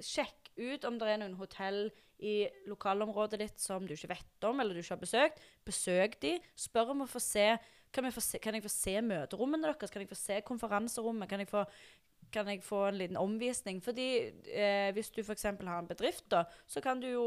Sjekk 0.00 0.50
ut 0.56 0.84
om 0.84 0.98
det 0.98 1.08
er 1.08 1.18
noen 1.18 1.36
hotell 1.36 1.90
i 2.22 2.34
lokalområdet 2.70 3.40
ditt 3.42 3.60
som 3.62 3.84
du 3.86 3.94
ikke 3.96 4.12
vet 4.14 4.46
om, 4.48 4.60
eller 4.62 4.74
du 4.76 4.82
ikke 4.82 4.94
har 4.94 5.02
besøkt. 5.02 5.40
Besøk 5.66 6.14
de. 6.22 6.36
Spør 6.58 6.94
om 6.94 7.04
å 7.06 7.10
få 7.10 7.22
se 7.22 7.48
Kan, 7.92 8.06
få 8.08 8.22
se, 8.24 8.38
kan 8.40 8.54
jeg 8.56 8.62
få 8.64 8.70
se 8.72 8.94
møterommene 9.04 9.66
deres? 9.68 9.90
Kan 9.92 10.00
jeg 10.00 10.08
få 10.08 10.16
se 10.16 10.38
konferanserommet? 10.48 11.28
Kan 11.28 11.42
jeg 11.44 11.50
få 11.50 11.66
kan 12.32 12.48
jeg 12.48 12.62
få 12.64 12.86
en 12.88 12.96
liten 12.96 13.18
omvisning? 13.20 13.82
Fordi 13.84 14.06
eh, 14.48 14.88
hvis 14.96 15.10
du 15.12 15.20
f.eks. 15.20 15.42
har 15.44 15.74
en 15.82 15.88
bedrift, 15.90 16.24
da, 16.32 16.44
så 16.66 16.80
kan 16.80 17.00
du 17.02 17.10
jo 17.10 17.26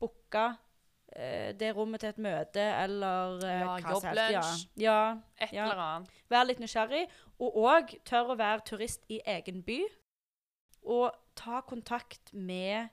booke 0.00 0.42
eh, 1.16 1.54
det 1.56 1.70
rommet 1.76 2.02
til 2.02 2.10
et 2.12 2.18
møte, 2.20 2.60
eller 2.82 3.38
eh, 3.46 3.62
Ja, 3.62 3.78
jobblunsj. 3.86 4.66
Ja. 4.76 4.84
ja. 4.84 4.98
Et 5.40 5.52
Ja. 5.56 5.64
eller 5.70 5.80
annet. 5.86 6.10
Vær 6.28 6.44
litt 6.44 6.60
nysgjerrig, 6.60 7.06
og 7.40 7.56
òg 7.64 7.96
tør 8.04 8.34
å 8.34 8.38
være 8.42 8.66
turist 8.68 9.08
i 9.08 9.22
egen 9.24 9.62
by. 9.64 9.80
Og 10.82 11.14
ta 11.38 11.62
kontakt 11.64 12.34
med 12.34 12.90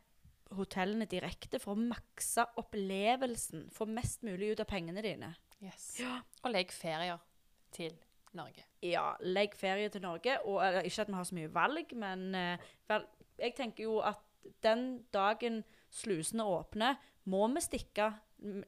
hotellene 0.58 1.08
direkte 1.10 1.60
for 1.62 1.76
å 1.76 1.88
makse 1.92 2.46
opplevelsen. 2.60 3.68
Få 3.74 3.88
mest 3.90 4.24
mulig 4.28 4.54
ut 4.54 4.64
av 4.64 4.70
pengene 4.70 5.04
dine. 5.06 5.34
Yes. 5.64 6.00
Og 6.44 6.54
legg 6.54 6.72
ferier 6.74 7.20
til 7.76 7.94
Norge. 8.38 8.64
Ja, 8.86 9.12
legg 9.26 9.56
ferie 9.58 9.90
til 9.94 10.04
Norge. 10.06 10.40
Og 10.46 10.62
eller, 10.64 10.88
ikke 10.88 11.06
at 11.06 11.12
vi 11.12 11.18
har 11.18 11.28
så 11.28 11.38
mye 11.38 11.52
valg, 11.54 11.94
men 11.98 12.30
eh, 12.38 12.72
vel, 12.90 13.06
jeg 13.42 13.56
tenker 13.58 13.86
jo 13.86 14.00
at 14.06 14.24
den 14.64 15.04
dagen 15.14 15.64
slusene 15.94 16.46
åpner, 16.46 16.98
må 17.30 17.46
vi 17.54 17.62
stikke 17.62 18.12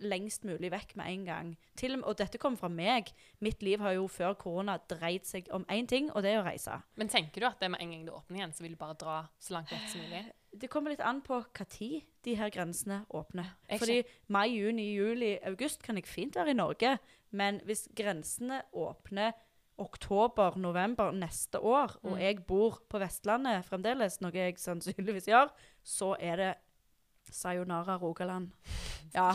lengst 0.04 0.44
mulig 0.44 0.72
vekk 0.74 0.96
med 1.00 1.12
en 1.14 1.26
gang. 1.26 1.52
Til, 1.80 1.96
og 2.04 2.18
dette 2.20 2.40
kommer 2.42 2.60
fra 2.60 2.70
meg. 2.72 3.14
Mitt 3.40 3.64
liv 3.64 3.82
har 3.82 3.96
jo 3.96 4.10
før 4.12 4.36
korona 4.40 4.78
dreid 4.92 5.26
seg 5.30 5.48
om 5.56 5.66
én 5.72 5.88
ting, 5.90 6.12
og 6.12 6.26
det 6.26 6.34
er 6.34 6.42
å 6.42 6.46
reise. 6.46 6.82
Men 7.00 7.12
tenker 7.12 7.42
du 7.42 7.48
at 7.48 7.62
det 7.62 7.72
med 7.72 7.84
en 7.84 7.96
gang 7.96 8.06
det 8.08 8.16
åpner 8.16 8.42
igjen, 8.42 8.56
så 8.58 8.66
vil 8.66 8.76
du 8.76 8.82
bare 8.82 9.00
dra 9.00 9.18
så 9.40 9.56
langt 9.56 9.72
vekk 9.72 9.88
som 9.94 10.04
mulig? 10.04 10.26
Det 10.58 10.70
kommer 10.70 10.92
litt 10.92 11.00
an 11.02 11.22
på 11.22 11.38
når 11.58 12.02
de 12.24 12.36
her 12.36 12.50
grensene 12.50 13.06
åpner. 13.10 13.46
Ikke 13.70 13.80
Fordi 13.80 14.04
mai, 14.28 14.50
juni, 14.50 14.90
juli, 14.96 15.38
august 15.48 15.82
kan 15.84 15.96
jeg 15.96 16.06
fint 16.06 16.36
være 16.36 16.52
i 16.52 16.54
Norge. 16.54 16.98
Men 17.32 17.62
hvis 17.66 17.88
grensene 17.96 18.62
åpner 18.74 19.32
oktober, 19.80 20.58
november 20.58 21.12
neste 21.12 21.60
år, 21.60 21.96
og 22.04 22.12
Mm. 22.12 22.20
jeg 22.20 22.46
bor 22.46 22.82
på 22.90 23.00
Vestlandet 23.00 23.66
fremdeles, 23.66 24.20
noe 24.22 24.32
jeg 24.34 24.58
sannsynligvis 24.60 25.26
gjør, 25.26 25.50
så 25.84 26.16
er 26.20 26.36
det 26.36 26.56
sayonara 27.32 27.98
Rogaland. 27.98 28.52
Ja, 29.16 29.32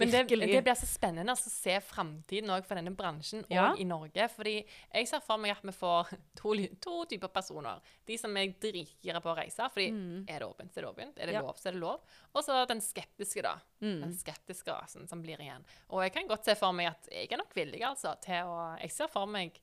Men 0.00 0.10
det, 0.10 0.22
det 0.40 0.62
blir 0.64 0.78
så 0.78 0.88
spennende 0.88 1.34
å 1.36 1.38
se 1.38 1.76
framtiden 1.84 2.50
for 2.66 2.80
denne 2.80 2.92
bransjen 2.96 3.44
og 3.44 3.52
Ja. 3.54 3.68
i 3.78 3.84
Norge. 3.84 4.26
Fordi 4.32 4.54
jeg 4.64 5.08
ser 5.08 5.22
for 5.24 5.38
meg 5.38 5.52
at 5.54 5.62
vi 5.62 5.74
får 5.76 6.10
to, 6.40 6.54
to 6.80 7.04
typer 7.10 7.28
personer. 7.28 7.80
De 8.08 8.18
som 8.18 8.36
er 8.40 8.54
dritgira 8.60 9.20
på 9.22 9.32
å 9.32 9.36
reise. 9.36 9.68
fordi 9.70 9.90
Mm. 9.92 10.24
er 10.28 10.38
det 10.40 10.48
åpent, 10.48 10.72
så 10.72 10.80
er 10.80 10.82
det 10.86 10.90
åpent. 10.94 11.18
Er 11.18 11.26
det 11.26 11.34
Ja. 11.34 11.42
lov, 11.42 11.56
så 11.56 11.68
er 11.68 11.72
det 11.72 11.80
lov. 11.80 12.00
Og 12.34 12.44
så 12.44 12.66
den 12.66 12.80
skeptiske, 12.80 13.42
da. 13.42 13.58
Den 13.80 14.02
mm. 14.10 14.18
skeptiske 14.18 14.72
rasen 14.72 15.08
som 15.08 15.22
blir 15.22 15.38
igjen. 15.38 15.64
Og 15.90 16.02
jeg 16.02 16.12
kan 16.12 16.28
godt 16.28 16.44
se 16.44 16.54
for 16.54 16.72
meg 16.72 16.88
at 16.88 17.08
jeg 17.10 17.30
er 17.32 17.36
nok 17.36 17.54
villig 17.54 17.82
altså, 17.82 18.18
til 18.20 18.44
å 18.44 18.78
Jeg 18.80 18.90
ser 18.90 19.08
for 19.08 19.26
meg 19.26 19.58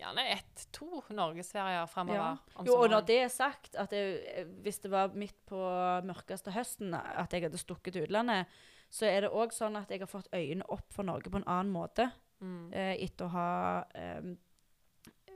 gjerne 0.00 0.24
ett-to 0.32 1.02
norgesferier 1.12 1.86
framover. 1.90 2.38
Ja. 2.56 2.64
Jo, 2.64 2.76
og 2.80 2.90
når 2.90 3.06
det 3.06 3.18
er 3.24 3.28
sagt, 3.32 3.74
at 3.76 3.92
jeg, 3.92 4.46
hvis 4.64 4.80
det 4.80 4.90
var 4.90 5.12
midt 5.14 5.36
på 5.50 5.60
mørkeste 6.08 6.54
høsten 6.54 6.94
at 6.96 7.32
jeg 7.36 7.42
hadde 7.46 7.60
stukket 7.60 7.92
til 7.96 8.06
utlandet, 8.08 8.46
så 8.90 9.06
er 9.06 9.24
det 9.24 9.30
òg 9.30 9.54
sånn 9.54 9.78
at 9.78 9.90
jeg 9.92 10.02
har 10.02 10.10
fått 10.10 10.30
øynene 10.34 10.66
opp 10.74 10.90
for 10.94 11.06
Norge 11.06 11.30
på 11.30 11.38
en 11.40 11.46
annen 11.46 11.70
måte 11.72 12.08
mm. 12.42 12.72
eh, 12.72 12.94
etter 13.06 13.28
å 13.28 13.34
ha 13.34 13.50
eh, 13.94 14.32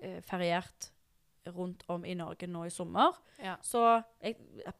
eh, 0.00 0.18
feriert 0.26 0.90
rundt 1.54 1.84
om 1.92 2.06
i 2.08 2.16
Norge 2.16 2.48
nå 2.48 2.64
i 2.66 2.72
sommer. 2.72 3.14
ja. 3.36 3.58
Så 3.62 3.84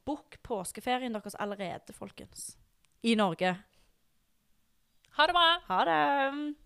bukk 0.09 0.41
påskeferien 0.43 1.13
deres 1.13 1.37
allerede, 1.37 1.93
folkens. 1.93 2.55
I 3.05 3.15
Norge. 3.21 3.53
Ha 5.15 5.27
det 5.29 5.37
bra! 5.37 5.49
Ha 5.69 5.81
det! 5.85 6.64